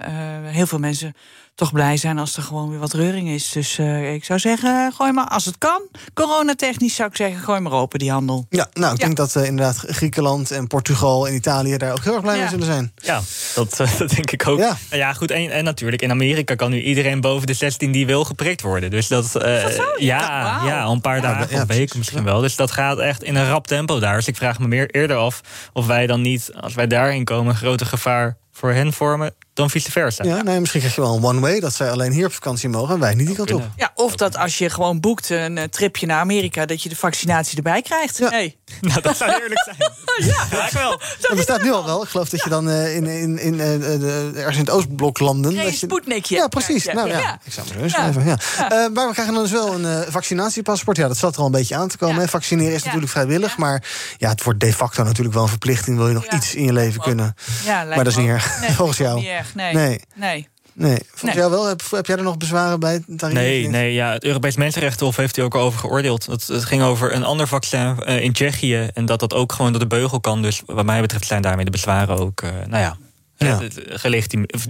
[0.07, 1.15] Uh, heel veel mensen
[1.55, 3.51] toch blij zijn als er gewoon weer wat reuring is.
[3.51, 5.81] Dus uh, ik zou zeggen, gooi maar, als het kan,
[6.13, 8.45] coronatechnisch zou ik zeggen, gooi maar open die handel.
[8.49, 9.05] Ja, nou, ik ja.
[9.05, 12.41] denk dat uh, inderdaad Griekenland en Portugal en Italië daar ook heel erg blij ja.
[12.41, 12.93] mee zullen zijn.
[12.95, 13.21] Ja,
[13.55, 14.59] dat, uh, dat denk ik ook.
[14.59, 17.91] Ja, nou ja goed, en, en, natuurlijk, in Amerika kan nu iedereen boven de 16
[17.91, 18.89] die wil geprikt worden.
[18.89, 20.67] Dus dat, dat ja, wow.
[20.67, 22.41] ja, al een paar dagen of weken misschien wel.
[22.41, 24.15] Dus dat gaat echt in een rap tempo daar.
[24.15, 25.41] Dus ik vraag me meer eerder af
[25.73, 29.69] of wij dan niet, als wij daarin komen, een groter gevaar voor hen vormen dan
[29.69, 30.23] vice versa.
[30.23, 31.59] Ja, nee, misschien krijg je wel een one-way...
[31.59, 33.69] dat zij alleen hier op vakantie mogen en wij niet die kant op.
[33.75, 36.65] Ja, of dat als je gewoon boekt een uh, tripje naar Amerika...
[36.65, 38.17] dat je de vaccinatie erbij krijgt.
[38.17, 38.29] Ja.
[38.29, 38.57] Nee.
[38.81, 39.91] Nou, dat zou heerlijk zijn.
[40.29, 40.99] ja, ja, wel.
[41.19, 42.03] Dat bestaat nu al wel.
[42.03, 45.53] Ik geloof dat je dan uh, in, in, in, uh, ergens in het Oostblok landen...
[45.53, 46.35] Geen Sputnikje.
[46.35, 46.85] Ja, precies.
[46.85, 47.39] Nou ja, ja.
[47.43, 48.25] ik zou me zo schrijven.
[48.25, 48.37] Ja.
[48.57, 48.89] Ja.
[48.89, 50.97] maar we krijgen dan dus wel een vaccinatiepaspoort.
[50.97, 52.21] Ja, dat zat er al een beetje aan te komen.
[52.21, 52.27] Hè.
[52.27, 53.57] Vaccineren is natuurlijk vrijwillig.
[53.57, 53.83] Maar
[54.17, 55.97] ja, het wordt de facto natuurlijk wel een verplichting.
[55.97, 57.35] Wil je nog iets in je leven kunnen.
[57.63, 58.45] Ja, maar dat is niet erg,
[58.75, 59.25] volgens jou.
[59.53, 59.99] Nee.
[60.15, 60.51] nee.
[60.73, 60.89] Nee.
[60.89, 61.35] Nee, volgens nee.
[61.35, 61.65] jou wel?
[61.65, 63.03] Heb, heb, jij er nog bezwaren bij?
[63.07, 66.25] Nee, nee ja, het Europees Mensenrechtenhof heeft hier ook over geoordeeld.
[66.25, 68.89] Het, het ging over een ander vaccin uh, in Tsjechië.
[68.93, 70.41] En dat dat ook gewoon door de beugel kan.
[70.41, 72.97] Dus wat mij betreft zijn daarmee de bezwaren ook, uh, nou ja,
[73.45, 73.59] ja.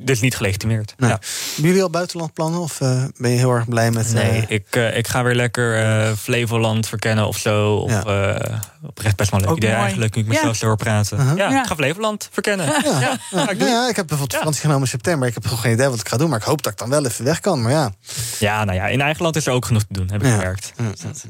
[0.01, 0.93] dus niet gelegitimeerd.
[0.97, 1.09] Nee.
[1.09, 1.19] Ja.
[1.53, 4.13] Hebben jullie al buitenlandplannen of uh, ben je heel erg blij met...
[4.13, 7.75] Nee, uh, ik, uh, ik ga weer lekker Flevoland verkennen of zo.
[7.75, 8.61] Of, ja.
[8.81, 9.81] oprecht best wel een leuk idee mooi.
[9.81, 10.67] eigenlijk, nu ik mezelf ja.
[10.67, 11.17] zo praten.
[11.17, 11.37] -huh.
[11.37, 12.65] Ja, ik ga Flevoland verkennen.
[12.65, 13.49] Ja, ja.
[13.49, 15.27] ik, ja, ik heb bijvoorbeeld vakantie genomen in september.
[15.27, 16.89] Ik heb gewoon geen idee wat ik ga doen, maar ik hoop dat ik dan
[16.89, 17.61] wel even weg kan.
[17.61, 17.91] Maar ja.
[18.39, 20.73] Ja, nou ja, in eigen land is er ook genoeg te doen, heb ik gemerkt.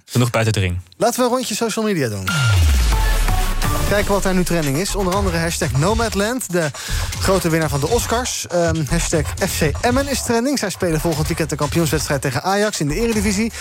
[0.05, 0.79] Genoeg buiten de ring.
[0.97, 2.27] Laten we een rondje social media doen.
[3.89, 4.95] Kijken wat daar nu trending is.
[4.95, 6.71] Onder andere hashtag Nomadland, de
[7.19, 8.45] grote winnaar van de Oscars.
[8.53, 10.59] Um, hashtag FC Emmen is trending.
[10.59, 13.51] Zij spelen volgend weekend de kampioenswedstrijd tegen Ajax in de Eredivisie.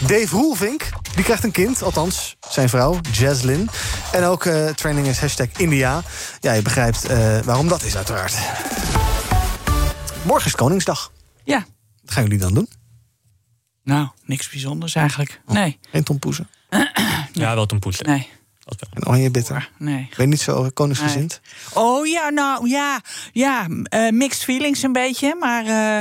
[0.00, 1.82] Dave Roelvink, die krijgt een kind.
[1.82, 3.68] Althans, zijn vrouw, Jaslyn.
[4.12, 6.02] En ook uh, trending is hashtag India.
[6.40, 8.34] Ja, je begrijpt uh, waarom dat is uiteraard.
[10.22, 11.12] Morgen is Koningsdag.
[11.44, 11.66] Ja.
[12.04, 12.68] Wat gaan jullie dan doen?
[13.84, 15.40] Nou, niks bijzonders eigenlijk.
[15.46, 15.78] Oh, nee.
[15.90, 16.48] Geen tompoezen?
[17.32, 18.06] ja, wel tompoesen.
[18.06, 18.34] Nee.
[18.66, 19.70] En oranje bitter?
[19.78, 20.08] Nee.
[20.16, 21.40] Ben je niet zo koningsgezind?
[21.74, 21.84] Nee.
[21.84, 23.00] Oh ja, nou ja,
[23.32, 25.36] ja uh, mixed feelings een beetje.
[25.40, 25.98] Maar uh,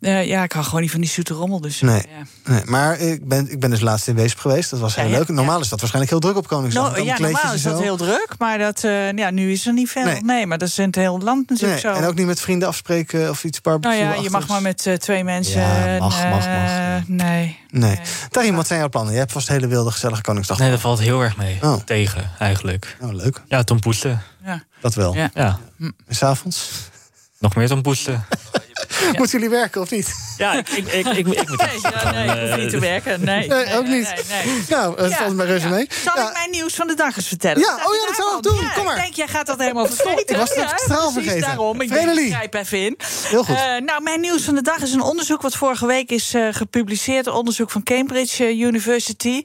[0.00, 1.60] uh, ja, ik hou gewoon niet van die zoete rommel.
[1.60, 1.94] Dus, nee.
[1.94, 2.52] Ja.
[2.52, 2.64] nee.
[2.64, 4.70] Maar ik ben, ik ben dus laatst in Weesp geweest.
[4.70, 5.28] Dat was heel ja, leuk.
[5.28, 6.96] Normaal is dat waarschijnlijk heel druk op Koningsdag.
[6.96, 8.34] No, ja, normaal is dat heel druk.
[8.38, 8.80] Maar dat,
[9.14, 10.04] ja, nu is er niet veel.
[10.04, 11.92] Nee, nee maar dat is in het hele land natuurlijk nee.
[11.94, 12.00] zo.
[12.00, 14.88] En ook niet met vrienden afspreken of iets barbecue Nou ja, je mag maar met
[14.98, 15.60] twee mensen.
[15.60, 17.02] Ja, mag, mag, mag.
[17.06, 17.62] Nee.
[17.78, 18.00] Nee.
[18.30, 19.12] Tarim, wat zijn jouw plannen?
[19.12, 20.58] Je hebt vast hele wilde, gezellige Koningsdag.
[20.58, 21.58] Nee, dat valt heel erg mee.
[21.62, 21.76] Oh.
[21.84, 22.96] Tegen, eigenlijk.
[23.00, 23.42] Oh, leuk.
[23.48, 24.22] Ja, Tom Poesten.
[24.44, 24.62] Ja.
[24.80, 25.14] Dat wel.
[25.14, 25.30] Ja.
[25.34, 25.58] ja.
[25.78, 26.70] En s'avonds?
[27.38, 28.24] Nog meer Tom Poesten.
[28.88, 29.12] Ja.
[29.18, 30.14] Moeten jullie werken of niet?
[30.36, 31.36] Ja, ik, ik, ik, ik, ik moet
[32.12, 33.24] nee, hoef niet te werken.
[33.24, 34.14] Nee, nee ook niet.
[34.68, 35.88] Nou, dat ja, valt maar reuze mee.
[36.04, 37.58] Zal ik mijn nieuws van de dag eens vertellen?
[37.58, 38.72] Ja, oh ja, dat zou ik doen.
[38.74, 38.96] Kom maar.
[38.96, 40.26] Ik denk, jij gaat dat helemaal vergeten.
[40.26, 41.40] Ik was het straal vergeten.
[41.40, 41.80] daarom.
[41.80, 42.98] Ik grijp even in.
[43.28, 43.56] Heel goed.
[43.56, 46.48] Uh, nou, mijn nieuws van de dag is een onderzoek wat vorige week is uh,
[46.50, 47.26] gepubliceerd.
[47.26, 49.42] Een onderzoek van Cambridge University.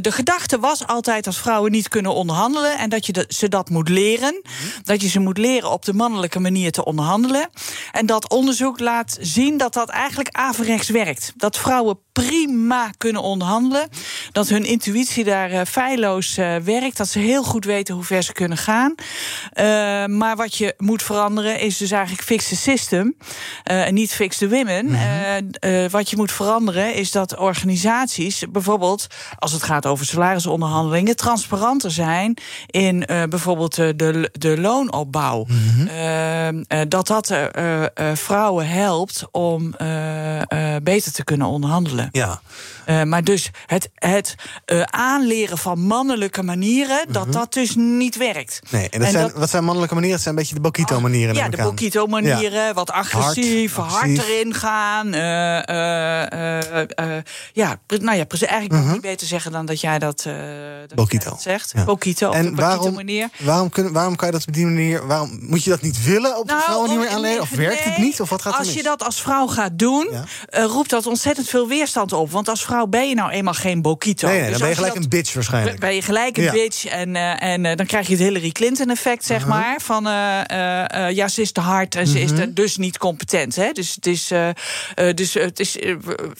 [0.00, 2.78] de gedachte was altijd dat vrouwen niet kunnen onderhandelen.
[2.78, 4.40] En dat je ze dat moet leren.
[4.42, 4.70] -hmm.
[4.82, 7.48] Dat je ze moet leren op de mannelijke manier te onderhandelen.
[7.92, 11.32] En dat onderzoek laat zien dat dat eigenlijk averechts werkt.
[11.36, 13.88] Dat vrouwen prima kunnen onderhandelen.
[14.32, 16.96] Dat hun intuïtie daar uh, feilloos uh, werkt.
[16.96, 18.94] Dat ze heel goed weten hoe ver ze kunnen gaan.
[18.94, 19.64] Uh,
[20.06, 23.16] maar wat je moet veranderen is dus eigenlijk fix the system.
[23.64, 24.86] en niet fix the women.
[24.86, 25.88] Mm -hmm.
[25.90, 29.06] wat je moet veranderen is dat organisaties bijvoorbeeld...
[29.38, 31.16] als het gaat over salarisonderhandelingen...
[31.16, 32.34] transparanter zijn
[32.66, 35.46] in bijvoorbeeld de, de loonopbouw.
[35.48, 36.88] Mm -hmm.
[36.88, 37.34] dat dat
[38.14, 39.70] vrouwen helpt om
[40.82, 42.08] beter te kunnen onderhandelen.
[42.12, 42.40] Ja.
[42.90, 44.34] Uh, maar dus het, het
[44.66, 47.12] uh, aanleren van mannelijke manieren, mm -hmm.
[47.12, 48.60] dat dat dus niet werkt.
[48.70, 50.16] Nee, en, dat en zijn, dat, wat zijn mannelijke manieren?
[50.16, 51.34] Dat zijn een beetje de Bokito-manieren.
[51.34, 52.64] Ja, de Bokito-manieren.
[52.64, 52.72] Ja.
[52.72, 55.06] Wat agressief, hard, hard erin gaan.
[55.06, 55.20] Uh,
[57.52, 58.92] ja, nou ja, eigenlijk mm -hmm.
[58.92, 60.22] niet beter zeggen dan dat jij dat,
[60.86, 61.30] dat, Bokito.
[61.30, 61.72] dat zegt.
[61.74, 61.84] Ja.
[61.84, 63.28] Bokito, en waarom, manier.
[63.38, 65.06] Waarom, kun, waarom kan je dat op die manier...
[65.06, 67.40] Waarom, moet je dat niet willen op de nou, vrouwen niet meer aanleren?
[67.40, 68.20] Of werkt nee, het niet?
[68.20, 70.24] Of wat gaat er Als je dat als vrouw gaat doen, ja.
[70.64, 72.30] roept dat ontzettend veel weerstand op.
[72.30, 74.26] Want als vrouw ben je nou eenmaal geen Bokito.
[74.26, 75.78] Nee, nee dus dan ben je gelijk dat, een bitch waarschijnlijk.
[75.78, 76.52] Ben je gelijk een ja.
[76.52, 76.84] bitch.
[76.84, 79.52] En, uh, en uh, dan krijg je het Hillary Clinton effect, zeg uh -huh.
[79.52, 79.80] maar.
[79.80, 82.12] Van uh, ja, ze is te hard en -huh.
[82.12, 83.56] ze is te, dus niet competent.
[83.56, 83.72] Hè?
[83.72, 84.32] Dus het is,
[85.14, 85.76] dus, het is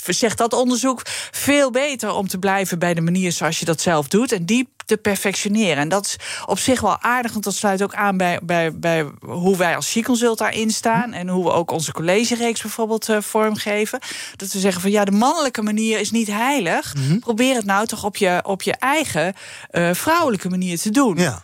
[0.06, 4.08] zegt dat onderzoek, veel beter om te blijven bij de manier zoals je dat zelf
[4.08, 4.32] doet.
[4.32, 5.76] En die te perfectioneren.
[5.76, 6.16] En dat is
[6.46, 9.90] op zich wel aardig, want dat sluit ook aan bij, bij, bij hoe wij als
[9.90, 11.12] Chiconsult daarin staan.
[11.12, 13.98] En hoe we ook onze collegereeks bijvoorbeeld uh, vormgeven.
[14.36, 16.94] Dat we zeggen van ja, de mannelijke manier is niet heilig.
[16.94, 17.18] Mm -hmm.
[17.18, 19.34] Probeer het nou toch op je, op je eigen
[19.70, 21.16] uh, vrouwelijke manier te doen.
[21.16, 21.42] Ja.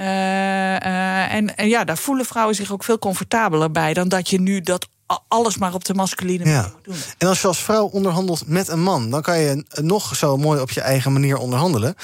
[0.00, 4.30] Uh, uh, en, en, ja, daar voelen vrouwen zich ook veel comfortabeler bij dan dat
[4.30, 4.88] je nu dat
[5.28, 6.96] alles maar op de masculine manier doen.
[7.18, 10.60] En als je als vrouw onderhandelt met een man, dan kan je nog zo mooi
[10.60, 11.94] op je eigen manier onderhandelen.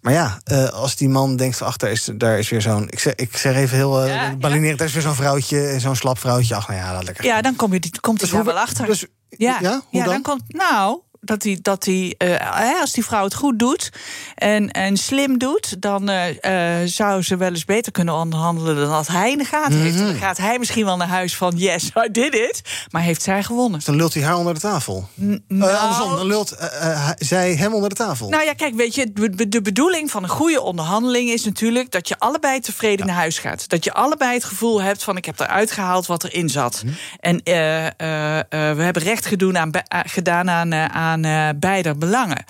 [0.00, 2.88] Maar ja, uh, als die man denkt van ach, daar is, daar is weer zo'n.
[2.88, 4.76] Ik zeg, ik zeg even heel uh, ja, balinerend, ja.
[4.76, 6.54] daar is weer zo'n vrouwtje, zo'n slap vrouwtje.
[6.54, 7.24] Ach, nou ja, dat lekker.
[7.24, 8.86] Ja, dan kom je, komt dus er wel achter.
[8.86, 10.12] Dus, ja, ja, hoe ja dan?
[10.12, 10.42] dan komt.
[10.48, 13.90] Nou, dat die, dat die uh, als die vrouw het goed doet
[14.34, 18.92] en, en slim doet, dan uh, uh, zou ze wel eens beter kunnen onderhandelen dan
[18.92, 19.96] als hij in de gaten heeft.
[19.96, 20.06] Mhm.
[20.06, 22.60] Dan gaat hij misschien wel naar huis van yes, I did it,
[22.90, 23.72] maar heeft zij gewonnen.
[23.72, 25.08] Dus dan lult hij haar onder de tafel.
[25.14, 26.56] N nou, andersom, dan lult
[27.18, 28.28] zij hem onder de tafel.
[28.28, 29.12] Nou ja, kijk, weet je,
[29.48, 33.12] de bedoeling van een goede onderhandeling is natuurlijk dat je allebei tevreden ja.
[33.12, 33.68] naar huis gaat.
[33.68, 36.82] Dat je allebei het gevoel hebt van ik heb eruit gehaald wat erin zat.
[36.84, 36.94] Mhm.
[37.20, 37.40] En
[38.74, 39.70] we hebben recht gedaan aan,
[40.06, 42.44] gedaan aan, aan uh, beide belangen.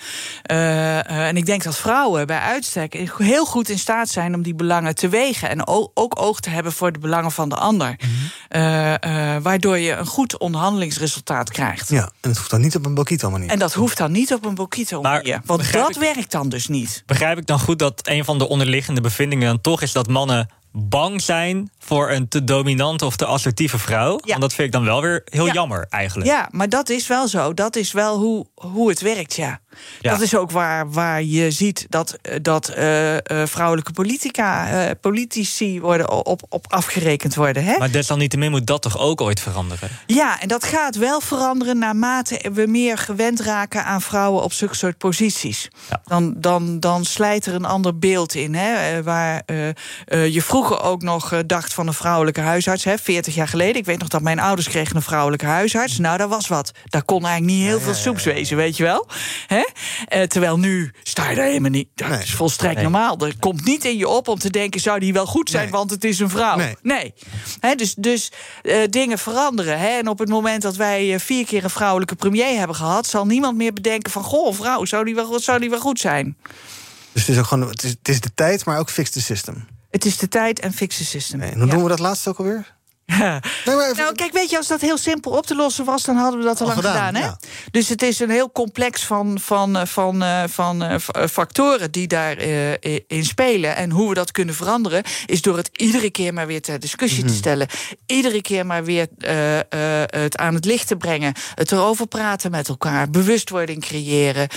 [0.50, 4.42] Uh, uh, en ik denk dat vrouwen bij uitstek heel goed in staat zijn om
[4.42, 5.48] die belangen te wegen.
[5.48, 7.88] En ook oog te hebben voor de belangen van de ander.
[7.88, 8.08] Mm
[8.48, 9.42] -hmm.
[9.42, 11.88] waardoor je een goed onderhandelingsresultaat krijgt.
[11.88, 13.50] Ja, en het hoeft dan niet op een Bokito manier.
[13.50, 15.40] En dat hoeft dan niet op een Bokito manier.
[15.44, 17.02] Want dat ik, werkt dan dus niet.
[17.06, 20.48] Begrijp ik dan goed dat een van de onderliggende bevindingen dan toch is dat mannen
[20.72, 24.20] bang zijn voor een te dominante of te assertieve vrouw.
[24.24, 24.34] Ja.
[24.34, 25.52] En dat vind ik dan wel weer heel Ja.
[25.52, 26.30] jammer eigenlijk.
[26.30, 27.54] Ja, maar dat is wel zo.
[27.54, 29.60] Dat is wel hoe, hoe het werkt, ja.
[30.00, 30.10] Ja.
[30.10, 35.80] Dat is ook waar, waar je ziet dat, eh, dat eh, eh, vrouwelijke politica, politici
[35.80, 37.64] worden op, op afgerekend worden.
[37.64, 37.78] Hè?
[37.78, 39.88] Maar desalniettemin moet dat toch ook ooit veranderen?
[40.06, 44.74] Ja, en dat gaat wel veranderen naarmate we meer gewend raken aan vrouwen op zulke
[44.74, 45.68] soort posities.
[46.04, 48.54] Dan, dan, dan slijt er een ander beeld in.
[48.54, 49.42] Hè, waar
[50.06, 52.84] je vroeger ook nog dacht van een vrouwelijke huisarts.
[52.84, 53.76] Hè, 40 jaar geleden.
[53.76, 55.98] Ik weet nog dat mijn ouders kregen een vrouwelijke huisarts.
[55.98, 56.72] Nou, dat was wat.
[56.84, 59.06] Daar kon eigenlijk niet heel veel soeps wezen, weet je wel.
[59.46, 59.61] Hè?
[60.08, 61.88] Eh, terwijl nu sta je er helemaal niet.
[61.94, 62.82] Dat is volstrekt Nee.
[62.82, 63.18] normaal.
[63.18, 65.72] Er komt niet in je op om te denken: zou die wel goed zijn, Nee.
[65.72, 66.60] want het is een vrouw.
[66.82, 67.14] Nee.
[67.60, 68.32] Hè, dus dus
[68.62, 69.78] eh, dingen veranderen.
[69.78, 69.88] Hè?
[69.88, 73.26] En op het moment dat wij eh, vier keer een vrouwelijke premier hebben gehad, zal
[73.26, 76.36] niemand meer bedenken: van goh, vrouw, zou die wel, zou die wel goed zijn?
[77.12, 79.20] Dus het is ook gewoon, het is, het is de tijd, maar ook fix the
[79.22, 79.66] system.
[79.90, 81.40] Het is de tijd en fix the system.
[81.40, 82.74] En hoe doen we dat laatst ook alweer?
[83.06, 86.44] Nou, kijk, weet je, als dat heel simpel op te lossen was, dan hadden we
[86.44, 87.14] dat al Al lang gedaan, gedaan.
[87.22, 87.28] hè?
[87.28, 87.38] ja.
[87.70, 90.96] Dus het is een heel complex van, van, eh, van, eh, van eh,
[91.30, 93.76] factoren die daarin in spelen.
[93.76, 97.18] En hoe we dat kunnen veranderen, is door het iedere keer maar weer ter discussie
[97.22, 97.28] Mhm.
[97.32, 97.68] te stellen.
[98.06, 99.06] Iedere keer maar weer
[100.08, 101.32] het aan het licht te brengen.
[101.54, 103.10] Het erover praten met elkaar.
[103.10, 104.48] Bewustwording creëren.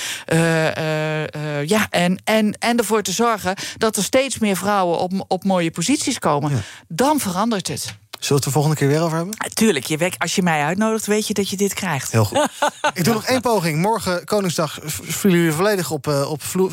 [1.66, 5.72] Ja, en, en, en ervoor te zorgen dat er steeds meer vrouwen op, op mooie
[5.72, 6.64] posities komen.
[6.88, 7.96] Dan verandert het.
[8.26, 9.36] Zullen we het de volgende keer weer over hebben?
[9.54, 12.12] Tuurlijk, je wek, als je mij uitnodigt, weet je dat je dit krijgt.
[12.12, 12.48] Heel goed.
[12.94, 13.82] Ik doe nog één poging.
[13.82, 16.72] Morgen, Koningsdag, v- vielen jullie volledig op, eh, op vloer.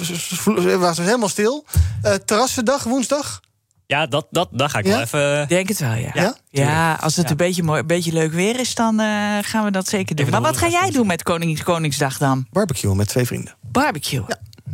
[0.79, 1.65] was het helemaal stil.
[2.03, 3.41] Eh terrassendag, woensdag.
[3.87, 4.91] Ja, dat, dat, dat ga ik Ja?
[4.91, 5.43] wel even...
[5.43, 6.11] Ik denk het wel, ja.
[6.15, 6.37] Ja?
[6.51, 7.31] Ja, als het Ja.
[7.31, 9.07] een, beetje mooi, een beetje leuk weer is, dan eh,
[9.43, 10.27] gaan we dat zeker doen.
[10.27, 12.47] Even Maar wat ga jij doen met Konings, Koningsdag dan?
[12.51, 13.55] Barbecue met twee vrienden.
[13.61, 14.23] Barbecue.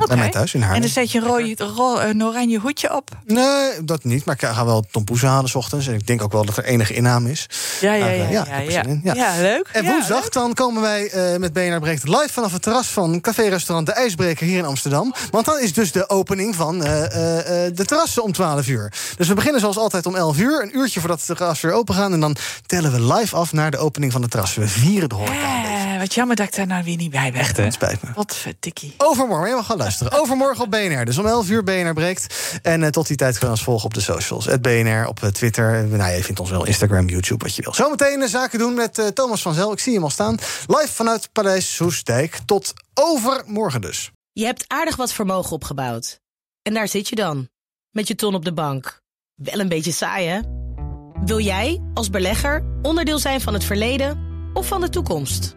[0.07, 0.83] Bij mij thuis in En Haarlem.
[0.85, 3.11] dan zet je een, rooi, ro- een oranje hoedje op.
[3.27, 4.25] Nee, dat niet.
[4.25, 5.87] Maar ik ga wel tompoezen halen s ochtends.
[5.87, 7.47] En ik denk ook wel dat er enige inname is.
[7.81, 8.23] Ja, ja, Maar, ja.
[8.23, 9.15] eh, ja, ja, ja.
[9.15, 9.41] Ja.
[9.41, 9.69] leuk.
[9.73, 10.33] En Ja, woensdag leuk.
[10.33, 14.47] dan komen wij eh, met BNR Breekt live vanaf het terras van café-restaurant De IJsbreker
[14.47, 15.15] hier in Amsterdam.
[15.31, 18.93] Want dan is dus de opening van eh, eh, eh, de terrassen om 12 uur.
[19.17, 20.63] Dus we beginnen zoals altijd om 11 uur.
[20.63, 22.13] Een uurtje voordat de terrassen weer open gaan.
[22.13, 22.37] En dan
[22.67, 24.61] tellen we live af naar de opening van de terrassen.
[24.63, 25.65] We vieren de horeca.
[25.65, 27.41] Eh, wat jammer dat ik daar nou weer niet bij ben.
[27.41, 27.71] Echt, hè?
[27.71, 28.09] Spijt me.
[28.15, 28.95] Wat verdikkie.
[28.99, 29.77] Overmorgen, je mag gaan
[30.11, 31.05] Overmorgen op BNR.
[31.05, 32.59] Dus om 11 uur BNR breekt.
[32.63, 34.45] En eh, tot die tijd kun je ons volgen op de socials.
[34.45, 35.75] Het BNR op eh, Twitter.
[35.75, 37.75] Eh, Nou, je vindt ons wel Instagram, YouTube, wat je wil.
[37.75, 39.73] Zometeen zaken doen met Thomas van Zel.
[39.73, 40.37] Ik zie hem al staan.
[40.67, 42.39] Live vanuit Paleis Soestdijk.
[42.47, 44.11] Tot overmorgen dus.
[44.33, 46.21] Je hebt aardig wat vermogen opgebouwd.
[46.63, 47.49] En daar zit je dan,
[47.91, 49.01] met je ton op de bank.
[49.35, 50.41] Wel een beetje saai, hè?
[51.25, 54.19] Wil jij, als belegger, onderdeel zijn van het verleden
[54.53, 55.57] of van de toekomst?